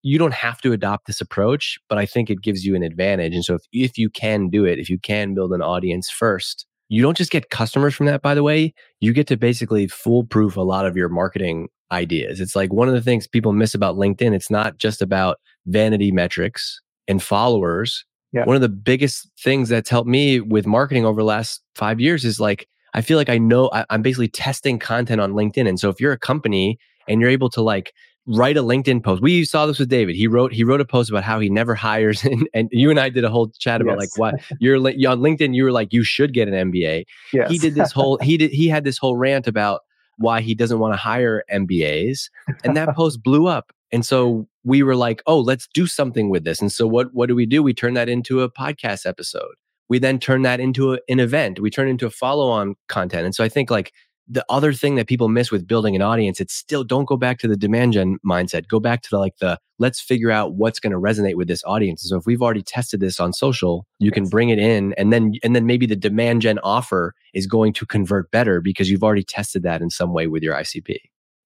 you 0.03 0.17
don't 0.17 0.33
have 0.33 0.61
to 0.61 0.73
adopt 0.73 1.07
this 1.07 1.21
approach 1.21 1.77
but 1.87 1.97
i 1.97 2.05
think 2.05 2.29
it 2.29 2.41
gives 2.41 2.65
you 2.65 2.75
an 2.75 2.83
advantage 2.83 3.33
and 3.33 3.45
so 3.45 3.55
if, 3.55 3.61
if 3.71 3.97
you 3.97 4.09
can 4.09 4.49
do 4.49 4.65
it 4.65 4.79
if 4.79 4.89
you 4.89 4.99
can 4.99 5.33
build 5.33 5.53
an 5.53 5.61
audience 5.61 6.09
first 6.09 6.65
you 6.89 7.01
don't 7.01 7.17
just 7.17 7.31
get 7.31 7.49
customers 7.49 7.93
from 7.93 8.05
that 8.05 8.21
by 8.21 8.33
the 8.33 8.43
way 8.43 8.73
you 8.99 9.13
get 9.13 9.27
to 9.27 9.37
basically 9.37 9.87
foolproof 9.87 10.57
a 10.57 10.61
lot 10.61 10.85
of 10.85 10.95
your 10.95 11.09
marketing 11.09 11.67
ideas. 11.91 12.39
It's 12.39 12.55
like 12.55 12.73
one 12.73 12.87
of 12.87 12.93
the 12.93 13.01
things 13.01 13.27
people 13.27 13.53
miss 13.53 13.73
about 13.73 13.95
linkedin 13.95 14.33
it's 14.33 14.51
not 14.51 14.77
just 14.77 15.01
about 15.01 15.39
vanity 15.65 16.11
metrics 16.11 16.81
and 17.07 17.21
followers. 17.21 18.05
Yeah. 18.33 18.43
one 18.43 18.57
of 18.57 18.61
the 18.61 18.69
biggest 18.69 19.29
things 19.39 19.69
that's 19.69 19.89
helped 19.89 20.09
me 20.09 20.41
with 20.41 20.67
marketing 20.67 21.05
over 21.05 21.21
the 21.21 21.25
last 21.25 21.61
five 21.75 22.01
years 22.01 22.25
is 22.25 22.41
like 22.41 22.67
I 22.97 23.01
feel 23.01 23.17
like 23.17 23.29
I 23.29 23.37
know 23.37 23.69
I, 23.71 23.85
I'm 23.91 24.01
basically 24.01 24.27
testing 24.27 24.79
content 24.79 25.21
on 25.21 25.33
LinkedIn. 25.33 25.69
And 25.69 25.79
so 25.79 25.89
if 25.89 26.01
you're 26.01 26.13
a 26.13 26.17
company 26.17 26.79
and 27.07 27.21
you're 27.21 27.29
able 27.29 27.51
to 27.51 27.61
like 27.61 27.93
write 28.25 28.57
a 28.57 28.63
LinkedIn 28.63 29.03
post. 29.03 29.21
We 29.21 29.45
saw 29.45 29.67
this 29.67 29.77
with 29.77 29.87
David. 29.87 30.15
He 30.15 30.25
wrote 30.27 30.51
he 30.51 30.63
wrote 30.63 30.81
a 30.81 30.85
post 30.85 31.11
about 31.11 31.23
how 31.23 31.39
he 31.39 31.47
never 31.47 31.75
hires, 31.75 32.25
and, 32.25 32.49
and 32.55 32.69
you 32.71 32.89
and 32.89 32.99
I 32.99 33.09
did 33.09 33.23
a 33.23 33.29
whole 33.29 33.49
chat 33.59 33.81
about 33.81 33.99
yes. 33.99 34.17
like 34.17 34.17
what 34.17 34.41
you're 34.59 34.77
on 34.77 35.19
LinkedIn. 35.19 35.55
You 35.55 35.63
were 35.63 35.71
like 35.71 35.93
you 35.93 36.03
should 36.03 36.33
get 36.33 36.47
an 36.47 36.71
MBA. 36.71 37.05
Yes. 37.31 37.51
He 37.51 37.59
did 37.59 37.75
this 37.75 37.91
whole 37.91 38.17
he 38.17 38.35
did 38.35 38.49
he 38.49 38.67
had 38.67 38.83
this 38.83 38.97
whole 38.97 39.15
rant 39.15 39.47
about 39.47 39.81
why 40.17 40.41
he 40.41 40.55
doesn't 40.55 40.79
want 40.79 40.93
to 40.93 40.97
hire 40.97 41.43
MBAs, 41.53 42.29
and 42.63 42.75
that 42.75 42.89
post 42.95 43.21
blew 43.21 43.45
up. 43.45 43.71
And 43.93 44.05
so 44.05 44.49
we 44.65 44.83
were 44.83 44.97
like, 44.97 45.21
oh, 45.27 45.39
let's 45.39 45.69
do 45.73 45.87
something 45.87 46.29
with 46.29 46.43
this. 46.43 46.59
And 46.59 46.71
so 46.71 46.87
what 46.87 47.13
what 47.13 47.27
do 47.27 47.35
we 47.35 47.45
do? 47.45 47.61
We 47.63 47.73
turn 47.75 47.93
that 47.93 48.09
into 48.09 48.41
a 48.41 48.51
podcast 48.51 49.05
episode 49.05 49.55
we 49.89 49.99
then 49.99 50.19
turn 50.19 50.41
that 50.41 50.59
into 50.59 50.93
a, 50.93 50.99
an 51.09 51.19
event. 51.19 51.59
We 51.59 51.69
turn 51.69 51.87
it 51.87 51.91
into 51.91 52.05
a 52.05 52.11
follow-on 52.11 52.75
content. 52.87 53.25
And 53.25 53.35
so 53.35 53.43
i 53.43 53.49
think 53.49 53.69
like 53.69 53.93
the 54.29 54.45
other 54.49 54.73
thing 54.73 54.95
that 54.95 55.07
people 55.07 55.29
miss 55.29 55.51
with 55.51 55.65
building 55.65 55.95
an 55.95 56.01
audience 56.01 56.41
it's 56.41 56.53
still 56.53 56.83
don't 56.83 57.05
go 57.05 57.15
back 57.15 57.39
to 57.39 57.47
the 57.47 57.55
demand 57.55 57.93
gen 57.93 58.17
mindset. 58.25 58.67
Go 58.67 58.79
back 58.79 59.01
to 59.03 59.09
the 59.09 59.19
like 59.19 59.37
the 59.37 59.57
let's 59.79 60.01
figure 60.01 60.31
out 60.31 60.55
what's 60.55 60.79
going 60.79 60.91
to 60.91 60.99
resonate 60.99 61.35
with 61.35 61.47
this 61.47 61.63
audience. 61.63 62.03
So 62.03 62.17
if 62.17 62.25
we've 62.25 62.41
already 62.41 62.63
tested 62.63 62.99
this 62.99 63.19
on 63.19 63.31
social 63.33 63.85
you 63.99 64.11
can 64.11 64.27
bring 64.27 64.49
it 64.49 64.59
in 64.59 64.93
and 64.97 65.11
then 65.13 65.33
and 65.43 65.55
then 65.55 65.65
maybe 65.65 65.85
the 65.85 65.95
demand 65.95 66.41
gen 66.41 66.59
offer 66.59 67.13
is 67.33 67.47
going 67.47 67.73
to 67.73 67.85
convert 67.85 68.29
better 68.31 68.61
because 68.61 68.89
you've 68.89 69.03
already 69.03 69.23
tested 69.23 69.63
that 69.63 69.81
in 69.81 69.89
some 69.89 70.13
way 70.13 70.27
with 70.27 70.43
your 70.43 70.55
icp 70.55 70.97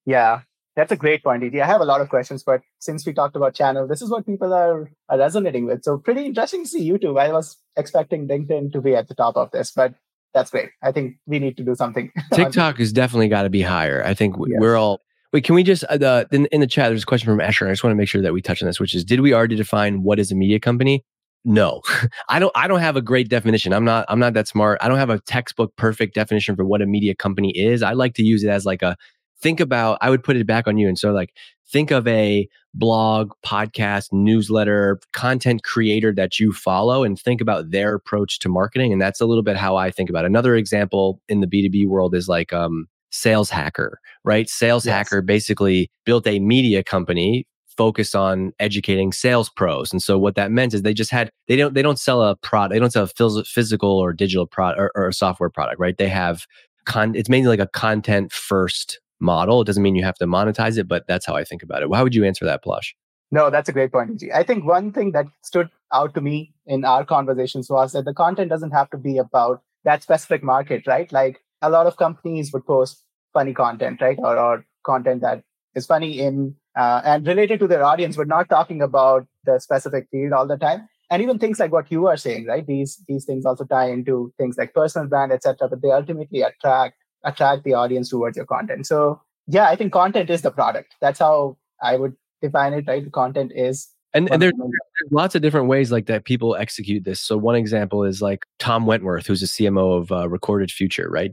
yeah 0.04 0.40
that's 0.74 0.92
a 0.92 0.96
great 0.96 1.22
point, 1.22 1.42
Edie. 1.42 1.60
I 1.60 1.66
have 1.66 1.80
a 1.80 1.84
lot 1.84 2.00
of 2.00 2.08
questions, 2.08 2.42
but 2.42 2.62
since 2.78 3.06
we 3.06 3.12
talked 3.12 3.36
about 3.36 3.54
channel, 3.54 3.86
this 3.86 4.00
is 4.00 4.10
what 4.10 4.24
people 4.24 4.54
are, 4.54 4.90
are 5.08 5.18
resonating 5.18 5.66
with. 5.66 5.84
So 5.84 5.98
pretty 5.98 6.24
interesting 6.24 6.64
to 6.64 6.68
see 6.68 6.90
YouTube. 6.90 7.20
I 7.20 7.30
was 7.32 7.58
expecting 7.76 8.26
LinkedIn 8.26 8.72
to 8.72 8.80
be 8.80 8.94
at 8.94 9.08
the 9.08 9.14
top 9.14 9.36
of 9.36 9.50
this, 9.50 9.70
but 9.70 9.94
that's 10.32 10.50
great. 10.50 10.70
I 10.82 10.92
think 10.92 11.16
we 11.26 11.38
need 11.38 11.56
to 11.58 11.62
do 11.62 11.74
something. 11.74 12.10
TikTok 12.32 12.78
has 12.78 12.92
definitely 12.92 13.28
got 13.28 13.42
to 13.42 13.50
be 13.50 13.62
higher. 13.62 14.02
I 14.04 14.14
think 14.14 14.36
yes. 14.38 14.58
we're 14.60 14.76
all. 14.76 15.00
Wait, 15.32 15.44
can 15.44 15.54
we 15.54 15.62
just 15.62 15.84
uh, 15.84 15.96
the 15.96 16.26
in, 16.32 16.46
in 16.46 16.60
the 16.60 16.66
chat? 16.66 16.90
There's 16.90 17.02
a 17.02 17.06
question 17.06 17.26
from 17.26 17.38
Escher. 17.38 17.66
I 17.66 17.72
just 17.72 17.84
want 17.84 17.92
to 17.92 17.96
make 17.96 18.08
sure 18.08 18.22
that 18.22 18.32
we 18.32 18.40
touch 18.40 18.62
on 18.62 18.66
this, 18.66 18.80
which 18.80 18.94
is: 18.94 19.04
Did 19.04 19.20
we 19.20 19.34
already 19.34 19.56
define 19.56 20.02
what 20.02 20.18
is 20.18 20.32
a 20.32 20.34
media 20.34 20.60
company? 20.60 21.04
No, 21.44 21.80
I 22.28 22.38
don't. 22.38 22.52
I 22.54 22.66
don't 22.66 22.80
have 22.80 22.96
a 22.96 23.02
great 23.02 23.28
definition. 23.28 23.72
I'm 23.72 23.84
not. 23.84 24.06
I'm 24.08 24.18
not 24.18 24.34
that 24.34 24.48
smart. 24.48 24.78
I 24.80 24.88
don't 24.88 24.98
have 24.98 25.10
a 25.10 25.20
textbook 25.20 25.74
perfect 25.76 26.14
definition 26.14 26.56
for 26.56 26.64
what 26.64 26.82
a 26.82 26.86
media 26.86 27.14
company 27.14 27.50
is. 27.56 27.82
I 27.82 27.92
like 27.92 28.14
to 28.14 28.22
use 28.22 28.42
it 28.42 28.48
as 28.48 28.64
like 28.64 28.82
a 28.82 28.96
think 29.42 29.60
about 29.60 29.98
i 30.00 30.08
would 30.08 30.22
put 30.22 30.36
it 30.36 30.46
back 30.46 30.66
on 30.66 30.78
you 30.78 30.88
and 30.88 30.98
so 30.98 31.12
like 31.12 31.34
think 31.68 31.90
of 31.90 32.06
a 32.06 32.48
blog 32.74 33.32
podcast 33.44 34.08
newsletter 34.12 34.98
content 35.12 35.62
creator 35.64 36.12
that 36.14 36.38
you 36.38 36.52
follow 36.52 37.04
and 37.04 37.18
think 37.18 37.40
about 37.40 37.70
their 37.70 37.94
approach 37.94 38.38
to 38.38 38.48
marketing 38.48 38.92
and 38.92 39.02
that's 39.02 39.20
a 39.20 39.26
little 39.26 39.42
bit 39.42 39.56
how 39.56 39.76
i 39.76 39.90
think 39.90 40.08
about 40.08 40.24
it. 40.24 40.28
another 40.28 40.54
example 40.54 41.20
in 41.28 41.40
the 41.40 41.46
b2b 41.46 41.86
world 41.86 42.14
is 42.14 42.28
like 42.28 42.52
um, 42.52 42.86
sales 43.10 43.50
hacker 43.50 43.98
right 44.24 44.48
sales 44.48 44.86
yes. 44.86 44.94
hacker 44.94 45.20
basically 45.20 45.90
built 46.06 46.26
a 46.26 46.38
media 46.38 46.82
company 46.82 47.46
focused 47.76 48.14
on 48.14 48.52
educating 48.58 49.12
sales 49.12 49.48
pros 49.50 49.92
and 49.92 50.02
so 50.02 50.18
what 50.18 50.34
that 50.34 50.50
meant 50.50 50.72
is 50.72 50.82
they 50.82 50.94
just 50.94 51.10
had 51.10 51.30
they 51.48 51.56
don't 51.56 51.74
they 51.74 51.82
don't 51.82 51.98
sell 51.98 52.22
a 52.22 52.36
product 52.36 52.72
they 52.72 52.78
don't 52.78 52.92
sell 52.92 53.04
a 53.04 53.44
physical 53.44 53.98
or 53.98 54.12
digital 54.12 54.46
product 54.46 54.78
or, 54.78 54.92
or 54.94 55.08
a 55.08 55.12
software 55.12 55.50
product 55.50 55.78
right 55.80 55.98
they 55.98 56.08
have 56.08 56.46
con 56.84 57.14
it's 57.14 57.28
mainly 57.28 57.48
like 57.48 57.60
a 57.60 57.66
content 57.68 58.32
first 58.32 59.00
model. 59.22 59.62
It 59.62 59.66
doesn't 59.66 59.82
mean 59.82 59.94
you 59.94 60.04
have 60.04 60.16
to 60.16 60.26
monetize 60.26 60.76
it, 60.76 60.88
but 60.88 61.06
that's 61.06 61.24
how 61.24 61.34
I 61.34 61.44
think 61.44 61.62
about 61.62 61.82
it. 61.82 61.88
How 61.94 62.02
would 62.02 62.14
you 62.14 62.24
answer 62.24 62.44
that, 62.44 62.64
Palash? 62.64 62.92
No, 63.30 63.48
that's 63.48 63.68
a 63.68 63.72
great 63.72 63.92
point, 63.92 64.22
I 64.34 64.42
think 64.42 64.66
one 64.66 64.92
thing 64.92 65.12
that 65.12 65.24
stood 65.42 65.70
out 65.90 66.14
to 66.14 66.20
me 66.20 66.52
in 66.66 66.84
our 66.84 67.02
conversations 67.02 67.70
was 67.70 67.92
that 67.92 68.04
the 68.04 68.12
content 68.12 68.50
doesn't 68.50 68.72
have 68.72 68.90
to 68.90 68.98
be 68.98 69.16
about 69.16 69.62
that 69.84 70.02
specific 70.02 70.42
market, 70.44 70.86
right? 70.86 71.10
Like 71.10 71.40
a 71.62 71.70
lot 71.70 71.86
of 71.86 71.96
companies 71.96 72.52
would 72.52 72.66
post 72.66 73.02
funny 73.32 73.54
content, 73.54 74.02
right? 74.02 74.18
Or, 74.18 74.38
or 74.38 74.66
content 74.84 75.22
that 75.22 75.44
is 75.74 75.86
funny 75.86 76.20
in 76.20 76.54
uh, 76.76 77.00
and 77.04 77.26
related 77.26 77.60
to 77.60 77.66
their 77.66 77.84
audience, 77.84 78.16
but 78.16 78.28
not 78.28 78.48
talking 78.48 78.82
about 78.82 79.26
the 79.44 79.58
specific 79.58 80.08
field 80.10 80.32
all 80.32 80.46
the 80.46 80.56
time. 80.56 80.88
And 81.10 81.22
even 81.22 81.38
things 81.38 81.60
like 81.60 81.72
what 81.72 81.90
you 81.90 82.06
are 82.06 82.16
saying, 82.16 82.46
right? 82.46 82.66
These 82.66 83.02
these 83.06 83.24
things 83.24 83.44
also 83.44 83.64
tie 83.64 83.90
into 83.90 84.32
things 84.38 84.56
like 84.56 84.72
personal 84.74 85.08
brand, 85.08 85.32
etc. 85.32 85.68
But 85.68 85.82
they 85.82 85.90
ultimately 85.90 86.40
attract 86.42 86.96
attract 87.24 87.64
the 87.64 87.74
audience 87.74 88.08
towards 88.08 88.36
your 88.36 88.46
content. 88.46 88.86
So 88.86 89.20
yeah, 89.46 89.68
I 89.68 89.76
think 89.76 89.92
content 89.92 90.30
is 90.30 90.42
the 90.42 90.50
product. 90.50 90.94
That's 91.00 91.18
how 91.18 91.56
I 91.82 91.96
would 91.96 92.16
define 92.40 92.72
it, 92.74 92.84
right? 92.86 93.04
The 93.04 93.10
content 93.10 93.52
is 93.54 93.88
and, 94.14 94.30
and 94.30 94.42
there's, 94.42 94.52
there's, 94.56 95.10
lots 95.10 95.34
of 95.34 95.42
different 95.42 95.68
ways 95.68 95.90
like 95.90 96.06
that 96.06 96.24
people 96.24 96.54
execute 96.54 97.04
this. 97.04 97.20
So 97.20 97.36
one 97.36 97.54
example 97.54 98.04
is 98.04 98.20
like 98.20 98.44
Tom 98.58 98.84
Wentworth, 98.84 99.26
who's 99.26 99.42
a 99.42 99.46
CMO 99.46 100.00
of 100.00 100.12
uh, 100.12 100.28
Recorded 100.28 100.70
Future, 100.70 101.08
right? 101.10 101.32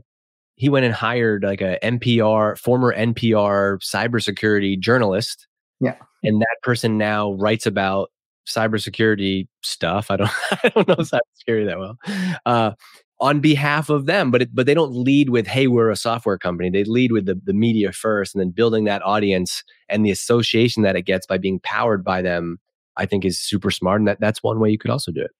He 0.56 0.68
went 0.68 0.86
and 0.86 0.94
hired 0.94 1.42
like 1.42 1.60
a 1.60 1.78
NPR, 1.82 2.58
former 2.58 2.94
NPR 2.94 3.78
cybersecurity 3.80 4.78
journalist. 4.78 5.46
Yeah. 5.80 5.96
And 6.22 6.40
that 6.40 6.56
person 6.62 6.98
now 6.98 7.32
writes 7.32 7.66
about 7.66 8.10
cybersecurity 8.46 9.48
stuff. 9.62 10.10
I 10.10 10.16
don't, 10.16 10.30
I 10.64 10.68
don't 10.70 10.88
know 10.88 10.96
cybersecurity 10.96 11.66
that 11.66 11.78
well. 11.78 11.98
Uh, 12.46 12.72
on 13.20 13.40
behalf 13.40 13.90
of 13.90 14.06
them 14.06 14.30
but 14.30 14.42
it, 14.42 14.54
but 14.54 14.66
they 14.66 14.74
don't 14.74 14.92
lead 14.92 15.30
with 15.30 15.46
hey 15.46 15.66
we're 15.66 15.90
a 15.90 15.96
software 15.96 16.38
company. 16.38 16.70
They 16.70 16.84
lead 16.84 17.12
with 17.12 17.26
the, 17.26 17.40
the 17.44 17.52
media 17.52 17.92
first 17.92 18.34
and 18.34 18.40
then 18.40 18.50
building 18.50 18.84
that 18.84 19.02
audience 19.02 19.62
and 19.88 20.04
the 20.04 20.10
association 20.10 20.82
that 20.82 20.96
it 20.96 21.02
gets 21.02 21.26
by 21.26 21.38
being 21.38 21.60
powered 21.60 22.04
by 22.04 22.22
them 22.22 22.58
i 22.96 23.06
think 23.06 23.24
is 23.24 23.38
super 23.38 23.70
smart 23.70 24.00
and 24.00 24.08
that, 24.08 24.20
that's 24.20 24.42
one 24.42 24.58
way 24.58 24.70
you 24.70 24.78
could 24.78 24.90
also 24.90 25.12
do 25.12 25.20
it. 25.22 25.30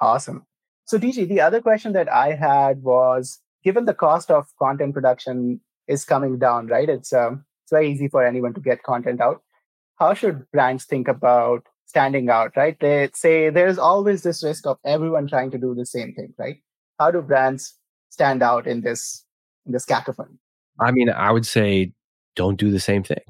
Awesome. 0.00 0.46
So 0.84 0.98
DG 0.98 1.28
the 1.28 1.40
other 1.40 1.60
question 1.60 1.92
that 1.92 2.12
i 2.12 2.32
had 2.32 2.82
was 2.82 3.40
given 3.62 3.86
the 3.86 3.94
cost 3.94 4.30
of 4.30 4.46
content 4.58 4.92
production 4.94 5.60
is 5.88 6.04
coming 6.04 6.38
down 6.38 6.66
right? 6.66 6.88
It's 6.88 7.12
um, 7.12 7.44
it's 7.64 7.72
very 7.72 7.90
easy 7.90 8.08
for 8.08 8.24
anyone 8.24 8.52
to 8.54 8.60
get 8.60 8.82
content 8.82 9.20
out. 9.20 9.42
How 9.98 10.12
should 10.12 10.50
brands 10.50 10.84
think 10.84 11.08
about 11.08 11.66
standing 11.86 12.28
out 12.28 12.52
right? 12.56 12.78
They 12.78 13.10
say 13.14 13.50
there's 13.50 13.78
always 13.78 14.22
this 14.22 14.44
risk 14.44 14.66
of 14.66 14.78
everyone 14.84 15.26
trying 15.28 15.50
to 15.52 15.58
do 15.58 15.74
the 15.74 15.86
same 15.86 16.14
thing 16.14 16.34
right 16.38 16.56
how 16.98 17.10
do 17.10 17.20
brands 17.20 17.74
stand 18.10 18.42
out 18.42 18.66
in 18.66 18.80
this 18.80 19.24
in 19.66 19.72
this 19.72 19.84
cacophony? 19.84 20.38
I 20.80 20.90
mean, 20.92 21.10
I 21.10 21.30
would 21.30 21.46
say 21.46 21.92
don't 22.36 22.58
do 22.58 22.70
the 22.70 22.80
same 22.80 23.02
thing. 23.02 23.22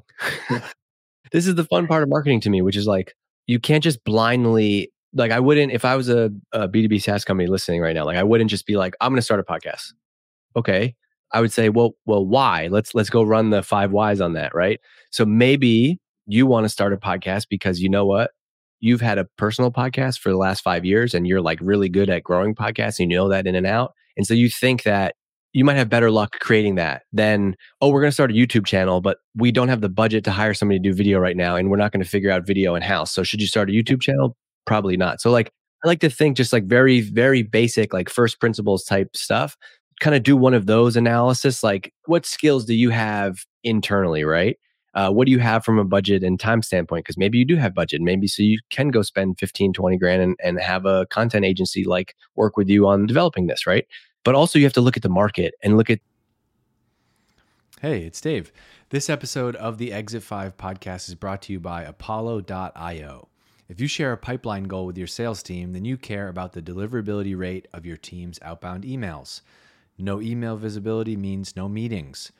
this 1.32 1.46
is 1.46 1.54
the 1.54 1.64
fun 1.64 1.86
part 1.86 2.02
of 2.02 2.08
marketing 2.08 2.40
to 2.40 2.50
me, 2.50 2.62
which 2.62 2.76
is 2.76 2.86
like 2.86 3.14
you 3.46 3.58
can't 3.58 3.82
just 3.82 4.04
blindly 4.04 4.92
like 5.12 5.30
I 5.30 5.40
wouldn't 5.40 5.72
if 5.72 5.84
I 5.84 5.96
was 5.96 6.08
a 6.08 6.30
a 6.52 6.68
B2B 6.68 7.02
SaaS 7.02 7.24
company 7.24 7.48
listening 7.48 7.80
right 7.80 7.94
now, 7.94 8.04
like 8.04 8.16
I 8.16 8.22
wouldn't 8.22 8.50
just 8.50 8.66
be 8.66 8.76
like, 8.76 8.94
I'm 9.00 9.12
gonna 9.12 9.22
start 9.22 9.40
a 9.40 9.44
podcast. 9.44 9.92
Okay. 10.56 10.94
I 11.32 11.40
would 11.40 11.52
say, 11.52 11.68
well, 11.68 11.96
well, 12.06 12.24
why? 12.24 12.68
Let's 12.68 12.94
let's 12.94 13.10
go 13.10 13.22
run 13.22 13.50
the 13.50 13.62
five 13.62 13.90
whys 13.90 14.20
on 14.20 14.34
that, 14.34 14.54
right? 14.54 14.80
So 15.10 15.24
maybe 15.24 15.98
you 16.26 16.46
want 16.46 16.64
to 16.64 16.68
start 16.68 16.92
a 16.92 16.96
podcast 16.96 17.48
because 17.48 17.80
you 17.80 17.88
know 17.88 18.06
what? 18.06 18.30
You've 18.80 19.00
had 19.00 19.18
a 19.18 19.26
personal 19.38 19.70
podcast 19.70 20.18
for 20.18 20.30
the 20.30 20.36
last 20.36 20.62
five 20.62 20.84
years 20.84 21.14
and 21.14 21.26
you're 21.26 21.40
like 21.40 21.58
really 21.62 21.88
good 21.88 22.10
at 22.10 22.22
growing 22.22 22.54
podcasts 22.54 22.98
you 22.98 23.06
know 23.06 23.28
that 23.28 23.46
in 23.46 23.54
and 23.54 23.66
out. 23.66 23.92
And 24.16 24.26
so 24.26 24.34
you 24.34 24.48
think 24.48 24.82
that 24.82 25.14
you 25.52 25.64
might 25.64 25.76
have 25.76 25.88
better 25.88 26.10
luck 26.10 26.32
creating 26.40 26.74
that 26.74 27.02
than, 27.12 27.56
oh, 27.80 27.88
we're 27.88 28.00
going 28.00 28.10
to 28.10 28.14
start 28.14 28.32
a 28.32 28.34
YouTube 28.34 28.66
channel, 28.66 29.00
but 29.00 29.18
we 29.36 29.52
don't 29.52 29.68
have 29.68 29.80
the 29.80 29.88
budget 29.88 30.24
to 30.24 30.32
hire 30.32 30.52
somebody 30.52 30.80
to 30.80 30.82
do 30.82 30.92
video 30.92 31.18
right 31.18 31.36
now. 31.36 31.54
And 31.54 31.70
we're 31.70 31.76
not 31.76 31.92
going 31.92 32.02
to 32.02 32.08
figure 32.08 32.30
out 32.30 32.46
video 32.46 32.74
in 32.74 32.82
house. 32.82 33.12
So 33.12 33.22
should 33.22 33.40
you 33.40 33.46
start 33.46 33.70
a 33.70 33.72
YouTube 33.72 34.02
channel? 34.02 34.36
Probably 34.66 34.96
not. 34.96 35.20
So 35.20 35.30
like, 35.30 35.50
I 35.84 35.88
like 35.88 36.00
to 36.00 36.10
think 36.10 36.36
just 36.36 36.52
like 36.52 36.64
very, 36.64 37.00
very 37.02 37.42
basic, 37.42 37.92
like 37.92 38.10
first 38.10 38.40
principles 38.40 38.84
type 38.84 39.16
stuff. 39.16 39.56
Kind 40.00 40.16
of 40.16 40.24
do 40.24 40.36
one 40.36 40.54
of 40.54 40.66
those 40.66 40.96
analysis. 40.96 41.62
Like, 41.62 41.92
what 42.06 42.26
skills 42.26 42.64
do 42.64 42.74
you 42.74 42.90
have 42.90 43.38
internally, 43.62 44.24
right? 44.24 44.56
Uh, 44.94 45.10
what 45.10 45.26
do 45.26 45.32
you 45.32 45.40
have 45.40 45.64
from 45.64 45.78
a 45.78 45.84
budget 45.84 46.22
and 46.22 46.38
time 46.38 46.62
standpoint? 46.62 47.04
Because 47.04 47.18
maybe 47.18 47.38
you 47.38 47.44
do 47.44 47.56
have 47.56 47.74
budget. 47.74 48.00
Maybe 48.00 48.28
so 48.28 48.42
you 48.42 48.58
can 48.70 48.88
go 48.88 49.02
spend 49.02 49.38
15 49.38 49.72
20 49.72 49.98
grand 49.98 50.22
and, 50.22 50.36
and 50.42 50.60
have 50.60 50.86
a 50.86 51.06
content 51.06 51.44
agency 51.44 51.84
like 51.84 52.14
work 52.36 52.56
with 52.56 52.68
you 52.68 52.86
on 52.86 53.06
developing 53.06 53.46
this 53.46 53.66
right? 53.66 53.86
But 54.22 54.34
also 54.34 54.58
you 54.58 54.64
have 54.64 54.72
to 54.74 54.80
look 54.80 54.96
at 54.96 55.02
the 55.02 55.08
market 55.08 55.54
and 55.62 55.76
look 55.76 55.90
at 55.90 55.98
hey 57.80 58.02
it's 58.02 58.20
dave. 58.20 58.52
This 58.90 59.10
episode 59.10 59.56
of 59.56 59.78
the 59.78 59.92
exit 59.92 60.22
5 60.22 60.56
podcast 60.56 61.08
is 61.08 61.16
brought 61.16 61.42
to 61.42 61.52
you 61.52 61.58
by 61.58 61.82
apollo.io 61.82 63.28
if 63.66 63.80
you 63.80 63.88
share 63.88 64.12
a 64.12 64.18
pipeline 64.18 64.64
goal 64.64 64.86
with 64.86 64.98
your 64.98 65.06
sales 65.08 65.42
team 65.42 65.72
then 65.72 65.84
you 65.84 65.96
care 65.96 66.28
about 66.28 66.52
the 66.52 66.62
deliverability 66.62 67.36
rate 67.36 67.66
of 67.72 67.84
your 67.84 67.96
team's 67.96 68.38
outbound 68.42 68.84
emails. 68.84 69.40
No 69.98 70.20
email 70.20 70.56
visibility 70.56 71.16
means 71.16 71.56
no 71.56 71.68
meetings 71.68 72.30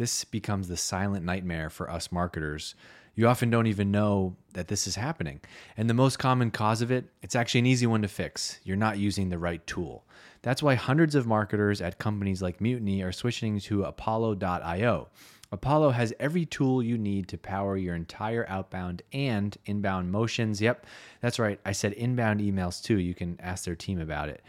this 0.00 0.24
becomes 0.24 0.66
the 0.66 0.78
silent 0.78 1.26
nightmare 1.26 1.68
for 1.68 1.90
us 1.90 2.10
marketers. 2.10 2.74
You 3.14 3.28
often 3.28 3.50
don't 3.50 3.66
even 3.66 3.90
know 3.90 4.34
that 4.54 4.68
this 4.68 4.86
is 4.86 4.96
happening. 4.96 5.42
And 5.76 5.90
the 5.90 5.94
most 5.94 6.18
common 6.18 6.50
cause 6.50 6.80
of 6.80 6.90
it, 6.90 7.04
it's 7.20 7.36
actually 7.36 7.58
an 7.58 7.66
easy 7.66 7.86
one 7.86 8.00
to 8.00 8.08
fix. 8.08 8.60
You're 8.64 8.78
not 8.78 8.96
using 8.96 9.28
the 9.28 9.36
right 9.36 9.64
tool. 9.66 10.06
That's 10.40 10.62
why 10.62 10.74
hundreds 10.74 11.14
of 11.14 11.26
marketers 11.26 11.82
at 11.82 11.98
companies 11.98 12.40
like 12.40 12.62
Mutiny 12.62 13.02
are 13.02 13.12
switching 13.12 13.60
to 13.60 13.84
Apollo.io. 13.84 15.08
Apollo 15.52 15.90
has 15.90 16.14
every 16.18 16.46
tool 16.46 16.82
you 16.82 16.96
need 16.96 17.28
to 17.28 17.36
power 17.36 17.76
your 17.76 17.94
entire 17.94 18.46
outbound 18.48 19.02
and 19.12 19.54
inbound 19.66 20.10
motions. 20.10 20.62
Yep, 20.62 20.86
that's 21.20 21.38
right. 21.38 21.60
I 21.66 21.72
said 21.72 21.92
inbound 21.92 22.40
emails 22.40 22.82
too. 22.82 22.98
You 22.98 23.12
can 23.14 23.36
ask 23.38 23.66
their 23.66 23.76
team 23.76 24.00
about 24.00 24.30
it. 24.30 24.42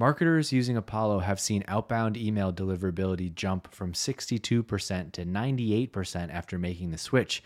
Marketers 0.00 0.52
using 0.52 0.76
Apollo 0.76 1.18
have 1.18 1.40
seen 1.40 1.64
outbound 1.66 2.16
email 2.16 2.52
deliverability 2.52 3.34
jump 3.34 3.74
from 3.74 3.92
62% 3.92 5.12
to 5.12 5.24
98% 5.24 6.32
after 6.32 6.56
making 6.56 6.92
the 6.92 6.98
switch. 6.98 7.42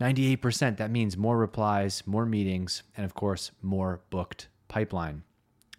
98%, 0.00 0.76
that 0.76 0.92
means 0.92 1.16
more 1.16 1.36
replies, 1.36 2.04
more 2.06 2.24
meetings, 2.24 2.84
and 2.96 3.04
of 3.04 3.14
course, 3.14 3.50
more 3.60 4.02
booked 4.10 4.46
pipeline. 4.68 5.24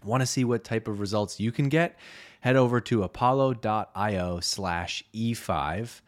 Want 0.04 0.20
to 0.20 0.28
see 0.28 0.44
what 0.44 0.66
type 0.66 0.90
of 0.90 1.00
results 1.00 1.40
you 1.40 1.54
can 1.54 1.70
get? 1.70 1.98
Head 2.42 2.58
over 2.58 2.82
to 2.82 3.04
apollo.io 3.04 4.42
slash 4.42 5.04
E5, 5.14 6.02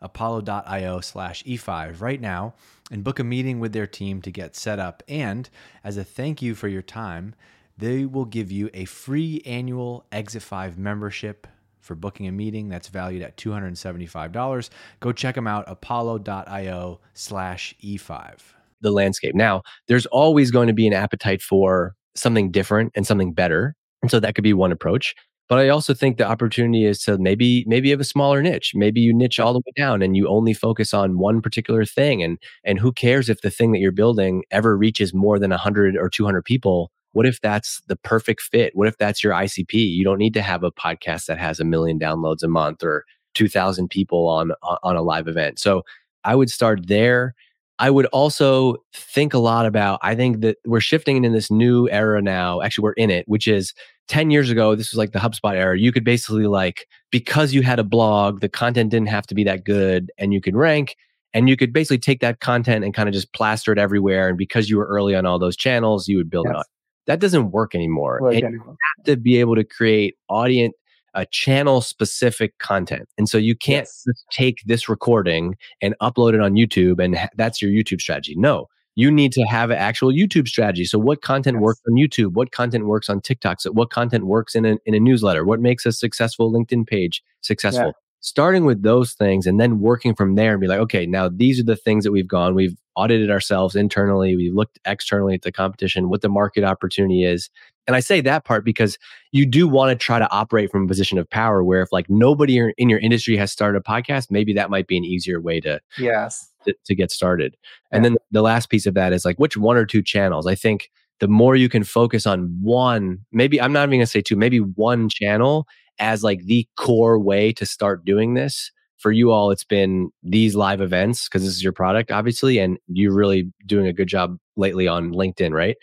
apollo.io 0.00 1.00
slash 1.00 1.42
E5 1.42 2.00
right 2.00 2.20
now 2.20 2.54
and 2.92 3.02
book 3.02 3.18
a 3.18 3.24
meeting 3.24 3.58
with 3.58 3.72
their 3.72 3.88
team 3.88 4.22
to 4.22 4.30
get 4.30 4.54
set 4.54 4.78
up. 4.78 5.02
And 5.08 5.50
as 5.82 5.96
a 5.96 6.04
thank 6.04 6.40
you 6.40 6.54
for 6.54 6.68
your 6.68 6.82
time, 6.82 7.34
they 7.78 8.04
will 8.04 8.24
give 8.24 8.52
you 8.52 8.70
a 8.72 8.84
free 8.84 9.42
annual 9.44 10.04
Exit 10.12 10.42
5 10.42 10.78
membership 10.78 11.46
for 11.80 11.94
booking 11.94 12.26
a 12.26 12.32
meeting 12.32 12.68
that's 12.68 12.88
valued 12.88 13.22
at 13.22 13.36
$275. 13.36 14.70
Go 15.00 15.12
check 15.12 15.34
them 15.34 15.46
out, 15.46 15.64
apollo.io 15.66 17.00
slash 17.12 17.74
E5. 17.82 18.38
The 18.80 18.90
landscape. 18.90 19.34
Now, 19.34 19.62
there's 19.88 20.06
always 20.06 20.50
going 20.50 20.68
to 20.68 20.72
be 20.72 20.86
an 20.86 20.92
appetite 20.92 21.42
for 21.42 21.94
something 22.14 22.50
different 22.50 22.92
and 22.94 23.06
something 23.06 23.32
better. 23.32 23.74
And 24.02 24.10
so 24.10 24.20
that 24.20 24.34
could 24.34 24.44
be 24.44 24.52
one 24.52 24.72
approach. 24.72 25.14
But 25.48 25.58
I 25.58 25.68
also 25.68 25.92
think 25.92 26.16
the 26.16 26.26
opportunity 26.26 26.86
is 26.86 27.02
to 27.04 27.18
maybe 27.18 27.64
maybe 27.66 27.88
you 27.88 27.92
have 27.92 28.00
a 28.00 28.04
smaller 28.04 28.42
niche. 28.42 28.72
Maybe 28.74 29.00
you 29.00 29.12
niche 29.12 29.38
all 29.38 29.52
the 29.52 29.58
way 29.58 29.72
down 29.76 30.00
and 30.00 30.16
you 30.16 30.26
only 30.26 30.54
focus 30.54 30.94
on 30.94 31.18
one 31.18 31.42
particular 31.42 31.84
thing. 31.84 32.22
And 32.22 32.38
and 32.64 32.78
who 32.78 32.92
cares 32.92 33.28
if 33.28 33.42
the 33.42 33.50
thing 33.50 33.72
that 33.72 33.78
you're 33.78 33.92
building 33.92 34.44
ever 34.50 34.74
reaches 34.76 35.12
more 35.12 35.38
than 35.38 35.50
100 35.50 35.96
or 35.96 36.08
200 36.08 36.42
people 36.44 36.90
what 37.14 37.26
if 37.26 37.40
that's 37.40 37.80
the 37.86 37.96
perfect 37.96 38.42
fit? 38.42 38.76
What 38.76 38.88
if 38.88 38.98
that's 38.98 39.24
your 39.24 39.32
ICP? 39.32 39.72
You 39.72 40.04
don't 40.04 40.18
need 40.18 40.34
to 40.34 40.42
have 40.42 40.62
a 40.62 40.72
podcast 40.72 41.26
that 41.26 41.38
has 41.38 41.60
a 41.60 41.64
million 41.64 41.98
downloads 41.98 42.42
a 42.42 42.48
month 42.48 42.82
or 42.82 43.04
2000 43.34 43.88
people 43.88 44.26
on 44.26 44.52
on 44.82 44.96
a 44.96 45.02
live 45.02 45.28
event. 45.28 45.58
So 45.58 45.82
I 46.24 46.34
would 46.34 46.50
start 46.50 46.88
there. 46.88 47.34
I 47.78 47.90
would 47.90 48.06
also 48.06 48.76
think 48.92 49.32
a 49.32 49.38
lot 49.38 49.64
about 49.66 50.00
I 50.02 50.14
think 50.14 50.40
that 50.40 50.58
we're 50.64 50.80
shifting 50.80 51.24
in 51.24 51.32
this 51.32 51.50
new 51.50 51.88
era 51.88 52.20
now. 52.20 52.60
Actually, 52.60 52.82
we're 52.82 52.92
in 52.92 53.10
it, 53.10 53.26
which 53.28 53.46
is 53.46 53.74
10 54.08 54.30
years 54.30 54.50
ago, 54.50 54.74
this 54.74 54.92
was 54.92 54.98
like 54.98 55.12
the 55.12 55.18
HubSpot 55.18 55.54
era. 55.54 55.78
You 55.78 55.92
could 55.92 56.04
basically 56.04 56.46
like 56.46 56.86
because 57.10 57.54
you 57.54 57.62
had 57.62 57.78
a 57.78 57.84
blog, 57.84 58.40
the 58.40 58.48
content 58.48 58.90
didn't 58.90 59.08
have 59.08 59.26
to 59.28 59.34
be 59.34 59.44
that 59.44 59.64
good 59.64 60.10
and 60.18 60.34
you 60.34 60.40
could 60.40 60.56
rank 60.56 60.96
and 61.32 61.48
you 61.48 61.56
could 61.56 61.72
basically 61.72 61.98
take 61.98 62.20
that 62.20 62.40
content 62.40 62.84
and 62.84 62.92
kind 62.92 63.08
of 63.08 63.12
just 63.12 63.32
plaster 63.32 63.72
it 63.72 63.78
everywhere 63.78 64.28
and 64.28 64.38
because 64.38 64.68
you 64.68 64.76
were 64.76 64.86
early 64.86 65.14
on 65.14 65.26
all 65.26 65.38
those 65.38 65.56
channels, 65.56 66.08
you 66.08 66.16
would 66.16 66.30
build 66.30 66.46
yes. 66.52 66.64
That 67.06 67.20
doesn't 67.20 67.50
work 67.50 67.74
anymore. 67.74 68.18
Work 68.22 68.34
anymore. 68.34 68.66
you 68.66 68.76
have 68.96 69.04
to 69.06 69.16
be 69.16 69.38
able 69.40 69.54
to 69.56 69.64
create 69.64 70.16
audience 70.28 70.74
a 71.14 71.20
uh, 71.20 71.24
channel 71.30 71.80
specific 71.80 72.58
content. 72.58 73.08
And 73.16 73.28
so 73.28 73.38
you 73.38 73.54
can't 73.54 73.86
yes. 73.86 74.02
just 74.04 74.24
take 74.32 74.62
this 74.66 74.88
recording 74.88 75.56
and 75.80 75.94
upload 76.02 76.34
it 76.34 76.40
on 76.40 76.54
YouTube 76.54 77.02
and 77.02 77.16
ha- 77.16 77.28
that's 77.36 77.62
your 77.62 77.70
YouTube 77.70 78.00
strategy. 78.00 78.34
No, 78.36 78.66
you 78.96 79.10
need 79.10 79.32
to 79.32 79.42
have 79.42 79.70
an 79.70 79.76
actual 79.76 80.12
YouTube 80.12 80.48
strategy. 80.48 80.84
So 80.84 80.98
what 80.98 81.22
content 81.22 81.56
yes. 81.56 81.62
works 81.62 81.80
on 81.88 81.94
YouTube? 81.94 82.32
What 82.32 82.50
content 82.50 82.86
works 82.86 83.08
on 83.08 83.20
TikTok? 83.20 83.60
So 83.60 83.70
what 83.70 83.90
content 83.90 84.26
works 84.26 84.56
in 84.56 84.64
a, 84.64 84.76
in 84.86 84.94
a 84.94 85.00
newsletter? 85.00 85.44
What 85.44 85.60
makes 85.60 85.86
a 85.86 85.92
successful 85.92 86.52
LinkedIn 86.52 86.86
page 86.86 87.22
successful? 87.42 87.86
Yeah. 87.86 87.92
Starting 88.24 88.64
with 88.64 88.82
those 88.82 89.12
things 89.12 89.46
and 89.46 89.60
then 89.60 89.80
working 89.80 90.14
from 90.14 90.34
there 90.34 90.52
and 90.52 90.60
be 90.60 90.66
like, 90.66 90.78
okay, 90.78 91.04
now 91.04 91.28
these 91.28 91.60
are 91.60 91.64
the 91.64 91.76
things 91.76 92.04
that 92.04 92.10
we've 92.10 92.26
gone. 92.26 92.54
We've 92.54 92.74
audited 92.96 93.30
ourselves 93.30 93.76
internally. 93.76 94.34
We've 94.34 94.54
looked 94.54 94.78
externally 94.86 95.34
at 95.34 95.42
the 95.42 95.52
competition, 95.52 96.08
what 96.08 96.22
the 96.22 96.30
market 96.30 96.64
opportunity 96.64 97.22
is. 97.22 97.50
And 97.86 97.94
I 97.94 98.00
say 98.00 98.22
that 98.22 98.46
part 98.46 98.64
because 98.64 98.96
you 99.32 99.44
do 99.44 99.68
want 99.68 99.90
to 99.90 100.02
try 100.02 100.18
to 100.18 100.30
operate 100.32 100.70
from 100.70 100.84
a 100.84 100.88
position 100.88 101.18
of 101.18 101.28
power 101.28 101.62
where 101.62 101.82
if 101.82 101.92
like 101.92 102.08
nobody 102.08 102.58
in 102.78 102.88
your 102.88 102.98
industry 103.00 103.36
has 103.36 103.52
started 103.52 103.76
a 103.78 103.82
podcast, 103.82 104.30
maybe 104.30 104.54
that 104.54 104.70
might 104.70 104.86
be 104.86 104.96
an 104.96 105.04
easier 105.04 105.38
way 105.38 105.60
to 105.60 105.78
yes 105.98 106.48
to, 106.64 106.74
to 106.86 106.94
get 106.94 107.10
started. 107.10 107.58
Yeah. 107.92 107.96
And 107.96 108.06
then 108.06 108.16
the 108.30 108.40
last 108.40 108.70
piece 108.70 108.86
of 108.86 108.94
that 108.94 109.12
is 109.12 109.26
like 109.26 109.38
which 109.38 109.58
one 109.58 109.76
or 109.76 109.84
two 109.84 110.00
channels. 110.00 110.46
I 110.46 110.54
think 110.54 110.90
the 111.20 111.28
more 111.28 111.56
you 111.56 111.68
can 111.68 111.84
focus 111.84 112.26
on 112.26 112.56
one, 112.62 113.18
maybe 113.32 113.60
I'm 113.60 113.72
not 113.74 113.86
even 113.88 113.98
gonna 113.98 114.06
say 114.06 114.22
two, 114.22 114.36
maybe 114.36 114.60
one 114.60 115.10
channel 115.10 115.66
as 115.98 116.22
like 116.22 116.44
the 116.44 116.66
core 116.76 117.18
way 117.18 117.52
to 117.52 117.66
start 117.66 118.04
doing 118.04 118.34
this 118.34 118.70
for 118.98 119.12
you 119.12 119.30
all, 119.30 119.50
it's 119.50 119.64
been 119.64 120.10
these 120.22 120.54
live 120.54 120.80
events 120.80 121.28
because 121.28 121.42
this 121.42 121.54
is 121.54 121.62
your 121.62 121.72
product, 121.72 122.10
obviously, 122.10 122.58
and 122.58 122.78
you're 122.86 123.14
really 123.14 123.52
doing 123.66 123.86
a 123.86 123.92
good 123.92 124.08
job 124.08 124.38
lately 124.56 124.88
on 124.88 125.12
LinkedIn, 125.12 125.52
right? 125.52 125.76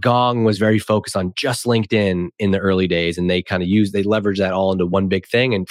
Gong 0.00 0.42
was 0.42 0.58
very 0.58 0.80
focused 0.80 1.16
on 1.16 1.32
just 1.36 1.66
LinkedIn 1.66 2.30
in 2.38 2.50
the 2.50 2.58
early 2.58 2.88
days, 2.88 3.16
and 3.16 3.30
they 3.30 3.42
kind 3.42 3.62
of 3.62 3.68
use 3.68 3.92
they 3.92 4.02
leverage 4.02 4.38
that 4.38 4.52
all 4.52 4.72
into 4.72 4.86
one 4.86 5.06
big 5.06 5.26
thing, 5.26 5.54
and 5.54 5.68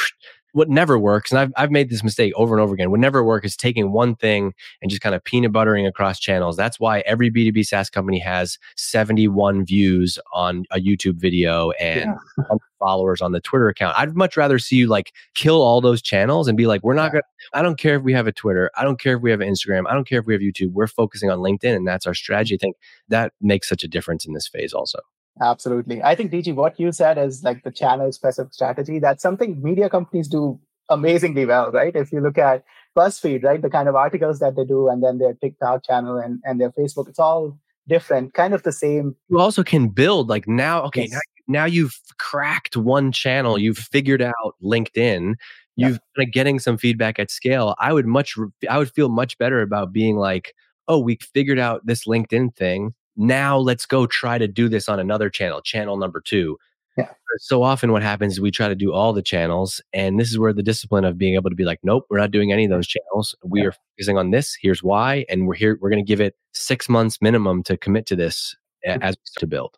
what 0.54 0.70
never 0.70 0.98
works, 0.98 1.32
and 1.32 1.40
I've, 1.40 1.52
I've 1.58 1.72
made 1.72 1.90
this 1.90 2.04
mistake 2.04 2.32
over 2.36 2.56
and 2.56 2.62
over 2.62 2.74
again, 2.74 2.92
what 2.92 3.00
never 3.00 3.24
work 3.24 3.44
is 3.44 3.58
taking 3.58 3.92
one 3.92 4.16
thing 4.16 4.54
and 4.82 4.90
just 4.90 5.02
kind 5.02 5.16
of 5.16 5.24
peanut 5.24 5.52
buttering 5.52 5.86
across 5.86 6.20
channels. 6.20 6.56
That's 6.56 6.80
why 6.80 7.00
every 7.02 7.32
B2B 7.32 7.66
SaaS 7.66 7.90
company 7.90 8.20
has 8.20 8.60
71 8.78 9.66
views 9.66 10.20
on 10.34 10.66
a 10.72 10.80
YouTube 10.80 11.16
video 11.16 11.72
and 11.72 12.16
yeah. 12.38 12.56
followers 12.80 13.20
on 13.22 13.32
the 13.32 13.42
Twitter 13.42 13.68
account. 13.68 13.98
I'd 13.98 14.16
much 14.16 14.38
rather 14.38 14.60
see 14.60 14.76
you 14.76 14.88
like 14.88 15.12
kill 15.34 15.62
all 15.62 15.82
those 15.82 16.02
channels 16.02 16.48
and 16.48 16.56
be 16.56 16.68
like, 16.68 16.84
we're 16.84 16.94
not 16.94 17.12
gonna, 17.12 17.24
I 17.54 17.62
don't 17.62 17.80
care 17.80 17.96
if 17.96 18.04
we 18.04 18.14
have 18.14 18.28
a 18.28 18.32
Twitter, 18.32 18.70
I 18.76 18.84
don't 18.84 19.00
care 19.00 19.16
if 19.16 19.22
we 19.22 19.32
have 19.32 19.40
Instagram, 19.40 19.84
I 19.90 19.94
don't 19.94 20.08
care 20.08 20.20
if 20.20 20.28
we 20.28 20.34
have 20.34 20.42
YouTube, 20.42 20.72
we're 20.74 20.88
focusing 20.88 21.32
on 21.32 21.40
LinkedIn 21.40 21.76
and 21.76 21.88
that's 21.88 22.06
our 22.06 22.14
strategy. 22.14 22.56
I 22.56 22.58
think 22.58 22.76
that 23.10 23.34
makes 23.42 23.68
such 23.68 23.84
a 23.84 23.88
difference 23.88 24.26
in 24.26 24.34
this 24.34 24.48
phase 24.48 24.74
also. 24.74 25.00
Absolutely. 25.42 26.02
I 26.04 26.16
think 26.16 26.32
DG, 26.32 26.54
what 26.54 26.80
you 26.80 26.92
said 26.92 27.18
is 27.18 27.44
like 27.44 27.64
the 27.64 27.72
channel 27.72 28.12
specific 28.12 28.54
strategy. 28.54 29.00
That's 29.00 29.24
something 29.24 29.62
media 29.64 29.90
companies 29.90 30.28
do 30.28 30.60
amazingly 30.90 31.46
well, 31.46 31.72
right? 31.72 31.96
If 31.96 32.12
you 32.12 32.22
look 32.22 32.38
at 32.38 32.64
BuzzFeed, 32.96 33.44
right, 33.44 33.62
the 33.62 33.70
kind 33.70 33.90
of 33.90 33.96
articles 33.96 34.40
that 34.40 34.56
they 34.56 34.64
do, 34.64 34.88
and 34.90 35.04
then 35.04 35.18
their 35.18 35.34
TikTok 35.34 35.86
channel 35.86 36.18
and, 36.18 36.40
and 36.44 36.62
their 36.62 36.72
Facebook, 36.72 37.08
it's 37.08 37.20
all 37.20 37.58
different, 37.88 38.34
kind 38.34 38.54
of 38.54 38.64
the 38.64 38.72
same. 38.72 39.16
You 39.30 39.40
also 39.40 39.64
can 39.64 39.90
build 39.90 40.30
like 40.30 40.48
now, 40.48 40.84
okay, 40.84 41.08
yes. 41.10 41.12
now, 41.12 41.62
now 41.62 41.66
you've 41.66 42.00
cracked 42.20 42.78
one 42.78 43.12
channel, 43.12 43.58
you've 43.58 43.80
figured 43.80 44.22
out 44.22 44.56
LinkedIn, 44.64 45.34
you've 45.76 46.00
yeah. 46.18 46.26
getting 46.26 46.60
some 46.60 46.78
feedback 46.78 47.18
at 47.18 47.32
scale. 47.32 47.76
I 47.80 47.92
would 47.92 48.06
much, 48.06 48.36
I 48.70 48.78
would 48.78 48.92
feel 48.92 49.10
much 49.10 49.38
better 49.40 49.62
about 49.62 49.92
being 49.92 50.18
like, 50.18 50.54
oh, 50.88 51.00
we 51.00 51.18
figured 51.34 51.60
out 51.60 51.86
this 51.86 52.06
LinkedIn 52.06 52.56
thing 52.56 52.94
now 53.16 53.58
let's 53.58 53.86
go 53.86 54.06
try 54.06 54.38
to 54.38 54.48
do 54.48 54.70
this 54.70 54.90
on 54.90 55.00
another 55.00 55.30
channel, 55.30 55.62
channel 55.62 55.98
number 55.98 56.22
two. 56.22 56.58
Yeah. 56.98 57.10
So 57.38 57.64
often 57.64 57.92
what 57.92 58.04
happens 58.04 58.34
is 58.34 58.42
we 58.42 58.52
try 58.52 58.68
to 58.68 58.76
do 58.76 58.94
all 58.94 59.14
the 59.14 59.24
channels. 59.24 59.82
And 59.94 60.20
this 60.20 60.30
is 60.30 60.38
where 60.38 60.54
the 60.54 60.62
discipline 60.62 61.06
of 61.06 61.18
being 61.18 61.34
able 61.34 61.50
to 61.50 61.56
be 61.56 61.66
like, 61.66 61.80
nope, 61.82 62.06
we're 62.10 62.20
not 62.20 62.32
doing 62.32 62.52
any 62.52 62.66
of 62.66 62.70
those 62.70 62.88
channels. 62.88 63.36
We 63.44 63.62
yeah. 63.62 63.68
are 63.68 63.74
focusing 63.98 64.18
on 64.18 64.30
this. 64.30 64.56
Here's 64.62 64.84
why. 64.84 65.26
And 65.30 65.48
we're 65.48 65.56
here, 65.56 65.78
we're 65.82 65.90
going 65.90 66.04
to 66.04 66.08
give 66.08 66.22
it 66.22 66.36
six 66.54 66.88
months 66.88 67.20
minimum 67.20 67.64
to 67.64 67.78
commit 67.78 68.06
to 68.08 68.16
this 68.16 68.56
as 68.86 69.16
to 69.38 69.48
build. 69.48 69.78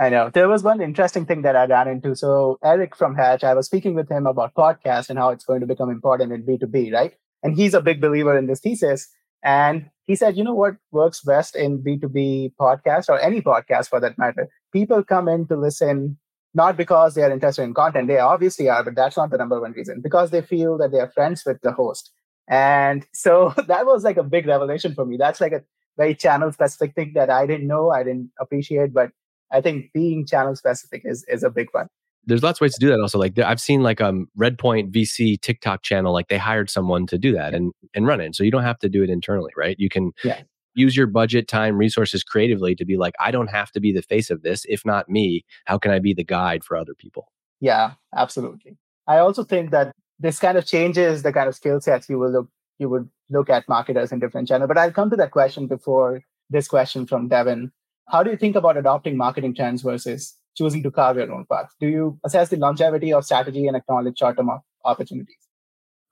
I 0.00 0.08
know. 0.08 0.30
There 0.30 0.48
was 0.48 0.62
one 0.62 0.80
interesting 0.80 1.26
thing 1.26 1.42
that 1.42 1.54
I 1.54 1.66
ran 1.66 1.86
into. 1.86 2.16
So 2.16 2.58
Eric 2.64 2.96
from 2.96 3.14
Hatch, 3.14 3.44
I 3.44 3.54
was 3.54 3.66
speaking 3.66 3.94
with 3.94 4.10
him 4.10 4.26
about 4.26 4.54
podcast 4.54 5.10
and 5.10 5.18
how 5.18 5.28
it's 5.30 5.44
going 5.44 5.60
to 5.60 5.66
become 5.66 5.90
important 5.90 6.32
in 6.32 6.44
B2B, 6.44 6.92
right? 6.92 7.14
And 7.42 7.54
he's 7.54 7.74
a 7.74 7.80
big 7.80 8.00
believer 8.00 8.36
in 8.36 8.46
this 8.46 8.60
thesis. 8.60 9.08
And 9.42 9.90
he 10.06 10.16
said, 10.16 10.36
you 10.36 10.44
know 10.44 10.54
what 10.54 10.76
works 10.90 11.20
best 11.22 11.56
in 11.56 11.82
B2B 11.82 12.54
podcast 12.60 13.08
or 13.08 13.18
any 13.20 13.40
podcast 13.40 13.88
for 13.88 14.00
that 14.00 14.18
matter? 14.18 14.48
People 14.72 15.02
come 15.02 15.28
in 15.28 15.46
to 15.48 15.56
listen 15.56 16.18
not 16.54 16.76
because 16.76 17.14
they 17.14 17.22
are 17.22 17.32
interested 17.32 17.62
in 17.62 17.74
content. 17.74 18.06
They 18.06 18.18
obviously 18.18 18.68
are, 18.68 18.84
but 18.84 18.94
that's 18.94 19.16
not 19.16 19.30
the 19.30 19.38
number 19.38 19.60
one 19.60 19.72
reason. 19.72 20.00
Because 20.00 20.30
they 20.30 20.40
feel 20.40 20.78
that 20.78 20.92
they 20.92 21.00
are 21.00 21.10
friends 21.10 21.42
with 21.44 21.60
the 21.62 21.72
host. 21.72 22.12
And 22.48 23.04
so 23.12 23.52
that 23.66 23.86
was 23.86 24.04
like 24.04 24.16
a 24.16 24.22
big 24.22 24.46
revelation 24.46 24.94
for 24.94 25.04
me. 25.04 25.16
That's 25.16 25.40
like 25.40 25.52
a 25.52 25.62
very 25.96 26.14
channel 26.14 26.52
specific 26.52 26.94
thing 26.94 27.12
that 27.14 27.30
I 27.30 27.46
didn't 27.46 27.66
know, 27.66 27.90
I 27.90 28.04
didn't 28.04 28.30
appreciate, 28.40 28.92
but 28.92 29.10
I 29.52 29.60
think 29.60 29.92
being 29.92 30.26
channel 30.26 30.56
specific 30.56 31.02
is 31.04 31.24
is 31.28 31.42
a 31.42 31.50
big 31.50 31.68
one 31.72 31.88
there's 32.26 32.42
lots 32.42 32.58
of 32.58 32.62
ways 32.62 32.74
to 32.74 32.80
do 32.80 32.88
that 32.88 33.00
also 33.00 33.18
like 33.18 33.38
i've 33.38 33.60
seen 33.60 33.82
like 33.82 34.00
um 34.00 34.28
redpoint 34.38 34.90
vc 34.92 35.40
tiktok 35.40 35.82
channel 35.82 36.12
like 36.12 36.28
they 36.28 36.38
hired 36.38 36.70
someone 36.70 37.06
to 37.06 37.18
do 37.18 37.32
that 37.32 37.54
and 37.54 37.72
and 37.94 38.06
run 38.06 38.20
it 38.20 38.34
so 38.34 38.44
you 38.44 38.50
don't 38.50 38.62
have 38.62 38.78
to 38.78 38.88
do 38.88 39.02
it 39.02 39.10
internally 39.10 39.52
right? 39.56 39.76
You 39.78 39.88
can 39.88 40.12
yeah. 40.22 40.42
use 40.74 40.96
your 40.96 41.06
budget 41.06 41.48
time 41.48 41.76
resources 41.76 42.22
creatively 42.22 42.74
to 42.74 42.84
be 42.84 42.96
like 42.96 43.14
i 43.20 43.30
don't 43.30 43.48
have 43.48 43.70
to 43.72 43.80
be 43.80 43.92
the 43.92 44.02
face 44.02 44.30
of 44.30 44.42
this 44.42 44.64
if 44.68 44.84
not 44.84 45.08
me 45.08 45.44
how 45.64 45.78
can 45.78 45.90
i 45.90 45.98
be 45.98 46.14
the 46.14 46.24
guide 46.24 46.64
for 46.64 46.76
other 46.76 46.94
people? 46.94 47.30
Yeah 47.60 47.92
absolutely. 48.16 48.76
I 49.06 49.18
also 49.18 49.44
think 49.44 49.70
that 49.70 49.92
this 50.18 50.38
kind 50.38 50.56
of 50.56 50.64
changes 50.64 51.22
the 51.22 51.32
kind 51.32 51.48
of 51.48 51.54
skill 51.54 51.80
sets 51.80 52.08
you 52.08 52.18
will 52.18 52.30
look 52.30 52.48
you 52.78 52.88
would 52.88 53.08
look 53.30 53.48
at 53.48 53.68
marketers 53.68 54.12
in 54.12 54.18
different 54.18 54.48
channels 54.48 54.68
but 54.68 54.76
i'll 54.76 54.92
come 54.92 55.10
to 55.10 55.16
that 55.16 55.30
question 55.30 55.66
before 55.66 56.22
this 56.50 56.68
question 56.68 57.06
from 57.06 57.28
devin. 57.28 57.72
How 58.08 58.22
do 58.22 58.30
you 58.30 58.36
think 58.36 58.56
about 58.56 58.76
adopting 58.76 59.16
marketing 59.16 59.54
trends 59.54 59.82
versus 59.82 60.36
choosing 60.54 60.82
to 60.82 60.90
carve 60.90 61.16
your 61.16 61.32
own 61.32 61.44
path? 61.50 61.70
Do 61.80 61.88
you 61.88 62.18
assess 62.24 62.48
the 62.48 62.56
longevity 62.56 63.12
of 63.12 63.24
strategy 63.24 63.66
and 63.66 63.76
acknowledge 63.76 64.18
short 64.18 64.36
term 64.36 64.50
opportunities? 64.84 65.36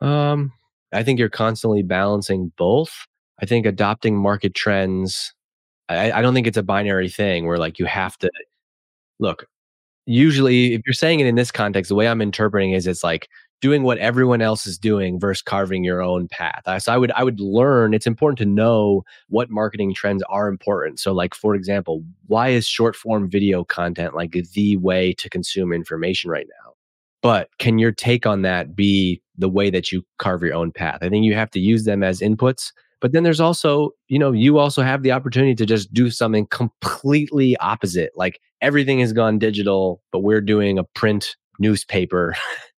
Um, 0.01 0.53
I 0.93 1.03
think 1.03 1.19
you're 1.19 1.29
constantly 1.29 1.83
balancing 1.83 2.53
both. 2.57 3.07
I 3.41 3.47
think 3.47 3.67
adopting 3.67 4.17
market 4.17 4.55
trends, 4.55 5.35
I, 5.89 6.13
I 6.13 6.23
don't 6.23 6.35
think 6.35 6.47
it's 6.47 6.57
a 6.57 6.63
binary 6.63 7.09
thing 7.09 7.47
where 7.47 7.59
like 7.59 7.79
you 7.79 7.87
have 7.87 8.19
to 8.19 8.31
look. 9.19 9.47
Usually, 10.07 10.75
if 10.75 10.83
you're 10.85 10.95
saying 10.95 11.21
it 11.21 11.27
in 11.27 11.37
this 11.37 11.53
context, 11.53 11.89
the 11.89 11.95
way 11.95 12.09
I'm 12.09 12.21
interpreting 12.21 12.73
is 12.73 12.87
it's 12.87 13.05
like 13.05 13.29
doing 13.63 13.85
what 13.85 13.97
everyone 13.99 14.43
else 14.43 14.67
is 14.67 14.77
doing 14.77 15.19
versus 15.19 15.41
carving 15.41 15.85
your 15.85 16.03
own 16.03 16.27
path. 16.29 16.65
So 16.83 16.93
I 16.93 16.99
would 16.99 17.13
I 17.13 17.23
would 17.23 17.41
learn 17.41 17.95
it's 17.95 18.09
important 18.09 18.39
to 18.39 18.45
know 18.45 19.05
what 19.29 19.49
marketing 19.49 19.95
trends 19.95 20.23
are 20.29 20.49
important. 20.49 20.99
So 21.01 21.13
like 21.13 21.35
for 21.35 21.55
example, 21.55 22.03
why 22.27 22.49
is 22.49 22.67
short 22.67 22.95
form 22.95 23.31
video 23.31 23.65
content 23.65 24.15
like 24.15 24.33
the 24.33 24.77
way 24.79 25.15
to 25.15 25.31
consume 25.31 25.73
information 25.73 26.29
right 26.29 26.47
now? 26.49 26.73
But 27.23 27.51
can 27.59 27.79
your 27.79 27.93
take 27.93 28.27
on 28.27 28.43
that 28.43 28.75
be 28.75 29.23
the 29.39 29.49
way 29.49 29.71
that 29.71 29.93
you 29.93 30.03
carve 30.19 30.43
your 30.43 30.55
own 30.55 30.73
path? 30.73 30.99
I 31.01 31.09
think 31.09 31.25
you 31.25 31.35
have 31.35 31.51
to 31.53 31.61
use 31.61 31.85
them 31.85 32.03
as 32.03 32.21
inputs. 32.21 32.73
But 33.01 33.13
then 33.13 33.23
there's 33.23 33.41
also, 33.41 33.91
you 34.09 34.19
know, 34.19 34.33
you 34.33 34.59
also 34.59 34.83
have 34.83 35.03
the 35.03 35.13
opportunity 35.13 35.55
to 35.57 35.67
just 35.67 35.93
do 35.93 36.11
something 36.11 36.47
completely 36.49 37.57
opposite. 37.57 38.13
Like 38.17 38.41
everything 38.61 39.01
has 39.01 39.13
gone 39.13 39.39
digital, 39.39 40.03
but 40.13 40.21
we're 40.21 40.41
doing 40.41 40.79
a 40.79 40.85
print 40.85 41.37
newspaper 41.59 42.35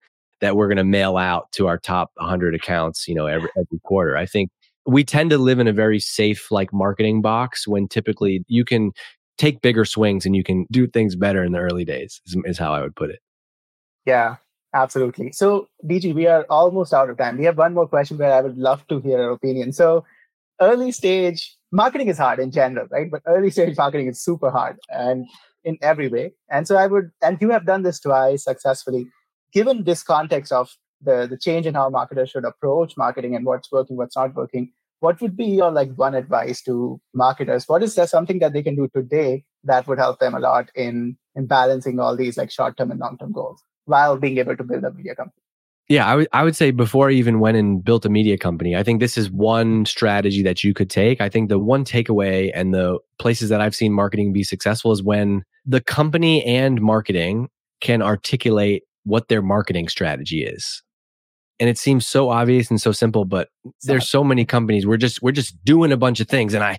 that 0.44 0.56
we're 0.56 0.68
going 0.68 0.76
to 0.76 0.84
mail 0.84 1.16
out 1.16 1.50
to 1.52 1.66
our 1.68 1.78
top 1.78 2.10
100 2.16 2.54
accounts, 2.54 3.08
you 3.08 3.14
know, 3.14 3.26
every, 3.26 3.48
every 3.56 3.80
quarter. 3.82 4.14
I 4.14 4.26
think 4.26 4.50
we 4.84 5.02
tend 5.02 5.30
to 5.30 5.38
live 5.38 5.58
in 5.58 5.66
a 5.66 5.72
very 5.72 5.98
safe 5.98 6.52
like 6.52 6.70
marketing 6.70 7.22
box 7.22 7.66
when 7.66 7.88
typically 7.88 8.44
you 8.46 8.62
can 8.62 8.92
take 9.38 9.62
bigger 9.62 9.86
swings 9.86 10.26
and 10.26 10.36
you 10.36 10.44
can 10.44 10.66
do 10.70 10.86
things 10.86 11.16
better 11.16 11.42
in 11.42 11.52
the 11.52 11.60
early 11.60 11.86
days 11.86 12.20
is, 12.26 12.36
is 12.44 12.58
how 12.58 12.74
I 12.74 12.82
would 12.82 12.94
put 12.94 13.08
it. 13.08 13.20
Yeah, 14.04 14.36
absolutely. 14.74 15.32
So 15.32 15.66
DG, 15.82 16.14
we 16.14 16.26
are 16.26 16.44
almost 16.50 16.92
out 16.92 17.08
of 17.08 17.16
time. 17.16 17.38
We 17.38 17.46
have 17.46 17.56
one 17.56 17.72
more 17.72 17.88
question 17.88 18.18
where 18.18 18.34
I 18.34 18.42
would 18.42 18.58
love 18.58 18.86
to 18.88 19.00
hear 19.00 19.16
your 19.16 19.30
opinion. 19.30 19.72
So 19.72 20.04
early 20.60 20.92
stage 20.92 21.56
marketing 21.72 22.08
is 22.08 22.18
hard 22.18 22.38
in 22.38 22.50
general, 22.50 22.86
right? 22.90 23.10
But 23.10 23.22
early 23.24 23.50
stage 23.50 23.78
marketing 23.78 24.08
is 24.08 24.22
super 24.22 24.50
hard 24.50 24.76
and 24.90 25.26
in 25.64 25.78
every 25.80 26.08
way. 26.08 26.34
And 26.50 26.68
so 26.68 26.76
I 26.76 26.86
would, 26.86 27.12
and 27.22 27.38
you 27.40 27.48
have 27.48 27.64
done 27.64 27.82
this 27.82 27.98
twice 27.98 28.44
successfully 28.44 29.06
given 29.54 29.84
this 29.84 30.02
context 30.02 30.52
of 30.52 30.76
the, 31.00 31.26
the 31.28 31.38
change 31.38 31.66
in 31.66 31.74
how 31.74 31.88
marketers 31.88 32.30
should 32.30 32.44
approach 32.44 32.94
marketing 32.96 33.34
and 33.36 33.46
what's 33.46 33.70
working, 33.70 33.96
what's 33.96 34.16
not 34.16 34.34
working, 34.34 34.72
what 35.00 35.20
would 35.20 35.36
be 35.36 35.44
your 35.44 35.70
like 35.70 35.94
one 35.94 36.14
advice 36.14 36.62
to 36.62 37.00
marketers? 37.14 37.64
What 37.68 37.82
is 37.82 37.94
there 37.94 38.06
something 38.06 38.38
that 38.40 38.52
they 38.52 38.62
can 38.62 38.74
do 38.74 38.88
today 38.94 39.44
that 39.64 39.86
would 39.86 39.98
help 39.98 40.18
them 40.18 40.34
a 40.34 40.40
lot 40.40 40.70
in 40.74 41.16
in 41.36 41.46
balancing 41.46 41.98
all 41.98 42.16
these 42.16 42.36
like 42.36 42.50
short 42.50 42.76
term 42.76 42.90
and 42.90 43.00
long 43.00 43.18
term 43.18 43.32
goals 43.32 43.62
while 43.84 44.16
being 44.16 44.38
able 44.38 44.56
to 44.56 44.64
build 44.64 44.84
a 44.84 44.92
media 44.92 45.14
company? 45.14 45.42
Yeah, 45.88 46.06
I 46.06 46.14
would 46.16 46.28
I 46.32 46.42
would 46.42 46.56
say 46.56 46.70
before 46.70 47.10
I 47.10 47.12
even 47.12 47.38
went 47.38 47.58
and 47.58 47.84
built 47.84 48.06
a 48.06 48.08
media 48.08 48.38
company, 48.38 48.74
I 48.74 48.82
think 48.82 49.00
this 49.00 49.18
is 49.18 49.30
one 49.30 49.84
strategy 49.84 50.42
that 50.42 50.64
you 50.64 50.72
could 50.72 50.88
take. 50.88 51.20
I 51.20 51.28
think 51.28 51.50
the 51.50 51.58
one 51.58 51.84
takeaway 51.84 52.50
and 52.54 52.72
the 52.72 52.98
places 53.18 53.50
that 53.50 53.60
I've 53.60 53.74
seen 53.74 53.92
marketing 53.92 54.32
be 54.32 54.42
successful 54.42 54.92
is 54.92 55.02
when 55.02 55.44
the 55.66 55.82
company 55.82 56.42
and 56.44 56.80
marketing 56.80 57.50
can 57.82 58.00
articulate 58.00 58.84
what 59.04 59.28
their 59.28 59.42
marketing 59.42 59.88
strategy 59.88 60.44
is. 60.44 60.82
And 61.60 61.70
it 61.70 61.78
seems 61.78 62.06
so 62.06 62.30
obvious 62.30 62.68
and 62.68 62.80
so 62.80 62.90
simple, 62.90 63.24
but 63.24 63.48
there's 63.82 64.08
so 64.08 64.24
many 64.24 64.44
companies. 64.44 64.86
We're 64.86 64.96
just 64.96 65.22
we're 65.22 65.32
just 65.32 65.62
doing 65.64 65.92
a 65.92 65.96
bunch 65.96 66.20
of 66.20 66.28
things. 66.28 66.52
And 66.52 66.64
I 66.64 66.78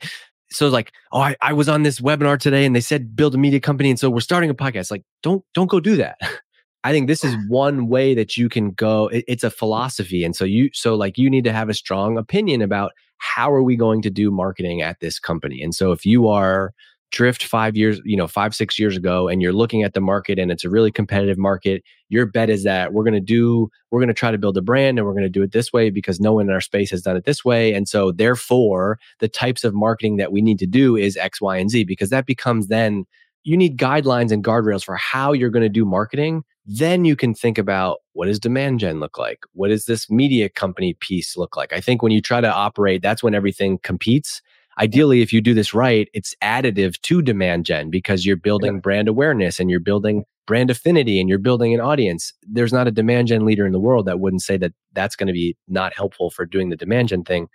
so 0.52 0.68
like, 0.68 0.92
oh, 1.12 1.22
I, 1.22 1.36
I 1.42 1.54
was 1.54 1.70
on 1.70 1.84
this 1.84 2.00
webinar 2.00 2.40
today 2.40 2.66
and 2.66 2.76
they 2.76 2.82
said 2.82 3.16
build 3.16 3.36
a 3.36 3.38
media 3.38 3.60
company. 3.60 3.90
And 3.90 4.00
so 4.00 4.10
we're 4.10 4.20
starting 4.20 4.50
a 4.50 4.56
podcast. 4.56 4.92
Like, 4.92 5.04
don't 5.24 5.44
don't 5.54 5.70
go 5.70 5.80
do 5.80 5.96
that. 5.98 6.18
I 6.84 6.92
think 6.92 7.08
this 7.08 7.24
is 7.24 7.36
one 7.48 7.88
way 7.88 8.14
that 8.16 8.38
you 8.38 8.50
can 8.50 8.72
go. 8.72 9.08
It, 9.08 9.26
it's 9.28 9.44
a 9.44 9.50
philosophy. 9.50 10.24
And 10.24 10.36
so 10.36 10.46
you 10.46 10.70
so 10.74 10.96
like 10.96 11.18
you 11.18 11.30
need 11.30 11.46
to 11.46 11.54
have 11.54 11.70
a 11.70 11.74
strong 11.74 12.18
opinion 12.18 12.62
about 12.62 12.92
how 13.18 13.52
are 13.52 13.64
we 13.64 13.76
going 13.76 14.02
to 14.04 14.10
do 14.10 14.30
marketing 14.30 14.82
at 14.82 15.00
this 15.00 15.20
company. 15.20 15.62
And 15.62 15.74
so 15.74 15.92
if 15.92 16.06
you 16.06 16.28
are 16.28 16.74
drift 17.12 17.46
five 17.46 17.76
years, 17.76 18.02
you 18.04 18.18
know, 18.18 18.28
five, 18.28 18.54
six 18.54 18.78
years 18.78 18.98
ago, 18.98 19.28
and 19.28 19.42
you're 19.42 19.54
looking 19.54 19.84
at 19.84 19.94
the 19.94 20.02
market 20.02 20.38
and 20.38 20.52
it's 20.52 20.66
a 20.66 20.70
really 20.70 20.92
competitive 20.92 21.38
market, 21.38 21.84
your 22.10 22.26
bet 22.26 22.50
is 22.50 22.64
that 22.64 22.94
we're 22.94 23.04
going 23.04 23.14
to 23.14 23.20
do, 23.20 23.70
we're 23.92 24.00
going 24.00 24.08
to 24.08 24.14
try 24.14 24.32
to 24.32 24.38
build 24.38 24.58
a 24.58 24.62
brand 24.62 24.98
and 24.98 25.06
we're 25.06 25.14
going 25.14 25.24
to 25.24 25.30
do 25.30 25.42
it 25.44 25.52
this 25.52 25.72
way 25.72 25.90
because 25.90 26.20
no 26.20 26.34
one 26.34 26.48
in 26.48 26.54
our 26.54 26.62
space 26.62 26.92
has 26.92 27.02
done 27.02 27.16
it 27.16 27.26
this 27.26 27.46
way. 27.46 27.74
And 27.74 27.88
so, 27.88 28.12
therefore, 28.12 29.00
the 29.20 29.28
types 29.28 29.64
of 29.64 29.74
marketing 29.74 30.18
that 30.18 30.32
we 30.32 30.42
need 30.42 30.60
to 30.60 30.68
do 30.68 30.96
is 30.96 31.18
X, 31.18 31.40
Y, 31.40 31.58
and 31.58 31.70
Z 31.70 31.86
because 31.86 32.10
that 32.10 32.26
becomes 32.26 32.68
then 32.68 33.06
you 33.46 33.56
need 33.56 33.78
guidelines 33.78 34.32
and 34.32 34.44
guardrails 34.44 34.84
for 34.84 34.96
how 34.96 35.32
you're 35.32 35.52
going 35.52 35.64
to 35.64 35.70
do 35.70 35.86
marketing. 35.86 36.44
Then 36.66 37.06
you 37.06 37.16
can 37.16 37.36
think 37.36 37.60
about 37.60 38.00
what 38.14 38.26
does 38.26 38.40
demand 38.40 38.80
gen 38.80 39.00
look 39.00 39.20
like? 39.20 39.42
What 39.54 39.68
does 39.68 39.86
this 39.86 40.10
media 40.10 40.50
company 40.50 40.96
piece 40.96 41.38
look 41.38 41.56
like? 41.56 41.72
I 41.72 41.80
think 41.80 42.02
when 42.02 42.12
you 42.12 42.22
try 42.22 42.42
to 42.42 42.52
operate, 42.52 43.04
that's 43.04 43.22
when 43.22 43.36
everything 43.36 43.78
competes 43.84 44.42
ideally 44.80 45.22
if 45.22 45.32
you 45.32 45.42
do 45.42 45.54
this 45.54 45.74
right 45.74 46.10
it's 46.14 46.36
additive 46.44 47.00
to 47.02 47.22
demand 47.22 47.66
gen 47.66 47.90
because 47.90 48.26
you're 48.26 48.36
building 48.36 48.76
yeah. 48.76 48.80
brand 48.80 49.08
awareness 49.08 49.60
and 49.60 49.70
you're 49.70 49.80
building 49.80 50.26
brand 50.46 50.70
affinity 50.70 51.20
and 51.20 51.28
you're 51.28 51.40
building 51.40 51.74
an 51.74 51.80
audience, 51.80 52.34
there's 52.44 52.74
not 52.74 52.88
a 52.88 52.92
demand 52.92 53.28
gen 53.28 53.46
leader 53.46 53.66
in 53.66 53.72
the 53.72 53.80
world 53.80 54.06
that 54.06 54.20
wouldn't 54.20 54.42
say 54.42 54.58
that 54.58 54.74
that's 54.94 55.16
going 55.16 55.28
to 55.28 55.34
be 55.34 55.58
not 55.68 55.96
helpful 55.96 56.30
for 56.30 56.46
doing 56.46 56.70
the 56.70 56.76
demand 56.76 57.10
gen 57.10 57.24
thing. 57.24 57.48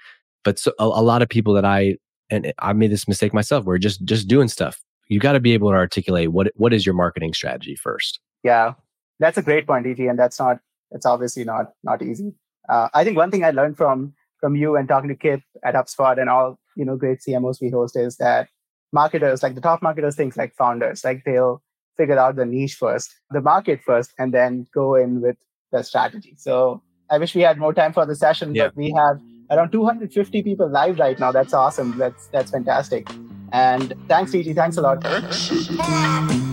But 0.45 0.59
so, 0.59 0.73
a, 0.79 0.85
a 0.85 1.03
lot 1.03 1.23
of 1.23 1.29
people 1.29 1.55
that 1.55 1.65
I 1.65 1.97
and 2.31 2.53
I 2.59 2.73
made 2.73 2.91
this 2.91 3.09
mistake 3.09 3.35
myself, 3.35 3.65
we're 3.65 3.79
just 3.79 4.05
just 4.05 4.29
doing 4.29 4.49
stuff. 4.49 4.81
You 5.09 5.19
got 5.19 5.33
to 5.33 5.41
be 5.41 5.53
able 5.53 5.71
to 5.71 5.77
articulate 5.77 6.33
what 6.33 6.53
what 6.57 6.73
is 6.73 6.87
your 6.87 6.95
marketing 6.95 7.35
strategy 7.35 7.77
first. 7.77 8.21
Yeah, 8.43 8.75
that's 9.19 9.39
a 9.39 9.43
great 9.43 9.67
point, 9.67 9.87
ET, 9.87 9.99
and 9.99 10.19
that's 10.19 10.39
not 10.39 10.59
it's 10.91 11.07
obviously 11.07 11.45
not 11.45 11.73
not 11.85 12.03
easy. 12.03 12.35
Uh, 12.69 12.89
I 12.95 13.05
think 13.05 13.17
one 13.17 13.31
thing 13.31 13.45
I 13.45 13.51
learned 13.51 13.77
from 13.77 14.15
from 14.41 14.57
you 14.57 14.77
and 14.77 14.89
talking 14.89 15.09
to 15.09 15.15
Kipp 15.15 15.43
at 15.65 15.75
HubSpot 15.75 16.19
and 16.19 16.29
all 16.29 16.59
you 16.77 16.85
know 16.85 16.97
great 16.97 17.21
CMOs 17.21 17.61
we 17.61 17.71
host 17.71 17.97
is 17.97 18.17
that 18.17 18.49
marketers, 18.93 19.43
like 19.43 19.55
the 19.55 19.61
top 19.61 19.83
marketers, 19.83 20.17
think 20.17 20.37
like 20.37 20.55
founders, 20.55 21.05
like 21.05 21.23
they'll 21.25 21.63
figure 21.97 22.19
out 22.19 22.37
the 22.37 22.47
niche 22.47 22.75
first, 22.75 23.15
the 23.31 23.41
market 23.41 23.81
first, 23.85 24.13
and 24.19 24.33
then 24.33 24.67
go 24.75 24.95
in 24.95 25.21
with 25.21 25.37
the 25.73 25.83
strategy. 25.83 26.35
So 26.37 26.83
I 27.11 27.19
wish 27.19 27.35
we 27.35 27.43
had 27.43 27.59
more 27.59 27.75
time 27.75 27.93
for 27.93 28.07
the 28.07 28.15
session, 28.15 28.55
yeah. 28.55 28.69
but 28.69 28.77
we 28.77 28.93
have 28.93 29.21
around 29.51 29.73
250 29.73 30.43
people 30.43 30.69
live 30.69 30.99
right 30.99 31.19
now. 31.19 31.33
That's 31.33 31.53
awesome. 31.53 31.99
That's 31.99 32.29
that's 32.29 32.51
fantastic. 32.51 33.09
And 33.53 33.95
thanks, 34.09 34.33
DG. 34.33 34.55
Thanks 34.55 34.77
a 34.77 34.83
lot. 34.83 36.47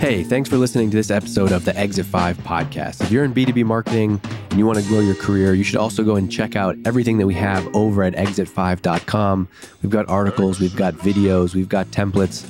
Hey, 0.00 0.24
thanks 0.24 0.48
for 0.48 0.56
listening 0.56 0.90
to 0.92 0.96
this 0.96 1.10
episode 1.10 1.52
of 1.52 1.66
the 1.66 1.76
Exit 1.76 2.06
5 2.06 2.38
podcast. 2.38 3.02
If 3.02 3.10
you're 3.10 3.22
in 3.22 3.34
B2B 3.34 3.66
marketing 3.66 4.18
and 4.48 4.58
you 4.58 4.64
want 4.64 4.78
to 4.78 4.84
grow 4.88 5.00
your 5.00 5.14
career, 5.14 5.52
you 5.52 5.62
should 5.62 5.76
also 5.76 6.02
go 6.02 6.16
and 6.16 6.32
check 6.32 6.56
out 6.56 6.74
everything 6.86 7.18
that 7.18 7.26
we 7.26 7.34
have 7.34 7.76
over 7.76 8.02
at 8.02 8.14
exit5.com. 8.14 9.46
We've 9.82 9.92
got 9.92 10.08
articles, 10.08 10.58
we've 10.58 10.74
got 10.74 10.94
videos, 10.94 11.54
we've 11.54 11.68
got 11.68 11.86
templates. 11.88 12.48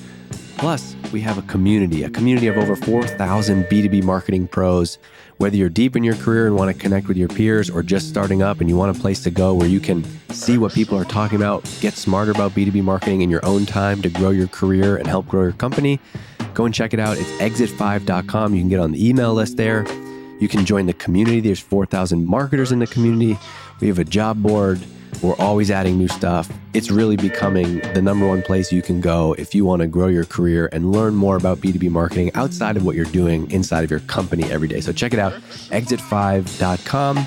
Plus, 0.59 0.95
we 1.13 1.21
have 1.23 1.39
a 1.39 1.43
community, 1.43 2.05
a 2.05 2.11
community 2.11 2.47
of 2.47 2.57
over 2.57 2.77
4,000 2.77 3.65
B2B 3.65 4.05
marketing 4.05 4.47
pros. 4.47 4.99
Whether 5.39 5.57
you're 5.57 5.69
deep 5.69 5.97
in 5.97 6.05
your 6.05 6.15
career 6.15 6.47
and 6.47 6.55
want 6.55 6.73
to 6.73 6.81
connect 6.81 7.09
with 7.09 7.17
your 7.17 7.29
peers 7.29 7.69
or 7.69 7.83
just 7.83 8.09
starting 8.09 8.43
up 8.43 8.61
and 8.61 8.71
you 8.71 8.77
want 8.77 8.97
a 8.97 9.01
place 9.01 9.25
to 9.25 9.31
go 9.33 9.55
where 9.55 9.69
you 9.69 9.81
can 9.81 10.05
see 10.29 10.57
what 10.57 10.73
people 10.73 10.97
are 10.97 11.05
talking 11.05 11.35
about, 11.35 11.65
get 11.81 11.95
smarter 11.95 12.31
about 12.31 12.53
B2B 12.53 12.85
marketing 12.85 13.23
in 13.23 13.29
your 13.29 13.45
own 13.45 13.67
time 13.67 14.03
to 14.03 14.09
grow 14.09 14.31
your 14.31 14.47
career 14.47 14.97
and 14.97 15.09
help 15.09 15.27
grow 15.27 15.43
your 15.43 15.53
company, 15.53 15.99
Go 16.55 16.65
and 16.65 16.75
check 16.75 16.93
it 16.93 17.01
out. 17.01 17.19
It's 17.19 17.31
exit5.com. 17.33 18.55
You 18.55 18.61
can 18.61 18.69
get 18.69 18.81
on 18.81 18.93
the 18.93 19.09
email 19.09 19.35
list 19.35 19.57
there. 19.57 19.87
You 20.41 20.49
can 20.49 20.65
join 20.65 20.87
the 20.87 20.95
community. 20.95 21.41
There's 21.41 21.61
4,000 21.61 22.27
marketers 22.27 22.73
in 22.73 22.79
the 22.79 22.87
community. 22.87 23.39
We 23.81 23.89
have 23.89 23.99
a 23.99 24.05
job 24.05 24.43
board. 24.43 24.81
We're 25.23 25.37
always 25.37 25.71
adding 25.71 25.99
new 25.99 26.09
stuff. 26.09 26.51
It's 26.73 26.91
really 26.91 27.17
becoming 27.17 27.81
the 27.93 28.01
number 28.01 28.27
one 28.27 28.43
place 28.43 28.73
you 28.73 28.81
can 28.81 29.01
go 29.01 29.35
if 29.35 29.55
you 29.55 29.65
want 29.65 29.83
to 29.83 29.87
grow 29.87 30.07
your 30.07 30.25
career 30.25 30.69
and 30.73 30.93
learn 30.93 31.15
more 31.15 31.37
about 31.37 31.59
B2B 31.59 31.91
marketing 31.91 32.31
outside 32.35 32.77
of 32.77 32.85
what 32.85 32.97
you're 32.97 33.05
doing 33.07 33.51
inside 33.51 33.85
of 33.85 33.91
your 33.91 34.01
company 34.01 34.51
every 34.51 34.69
day. 34.69 34.81
So 34.81 34.93
check 34.93 35.13
it 35.13 35.19
out, 35.19 35.35
exit5.com. 35.71 37.27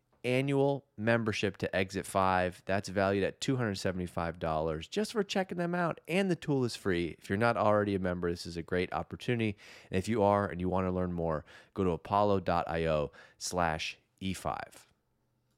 annual 0.23 0.85
membership 0.97 1.57
to 1.57 1.75
Exit 1.75 2.05
5. 2.05 2.61
That's 2.65 2.89
valued 2.89 3.23
at 3.23 3.41
$275 3.41 4.89
just 4.89 5.13
for 5.13 5.23
checking 5.23 5.57
them 5.57 5.75
out. 5.75 5.99
And 6.07 6.29
the 6.29 6.35
tool 6.35 6.63
is 6.63 6.75
free. 6.75 7.15
If 7.19 7.29
you're 7.29 7.37
not 7.37 7.57
already 7.57 7.95
a 7.95 7.99
member, 7.99 8.29
this 8.29 8.45
is 8.45 8.57
a 8.57 8.61
great 8.61 8.93
opportunity. 8.93 9.57
And 9.89 9.97
if 9.97 10.07
you 10.07 10.23
are 10.23 10.47
and 10.47 10.59
you 10.59 10.69
want 10.69 10.87
to 10.87 10.91
learn 10.91 11.13
more, 11.13 11.45
go 11.73 11.83
to 11.83 11.91
apollo.io 11.91 13.11
slash 13.37 13.97
E5. 14.21 14.57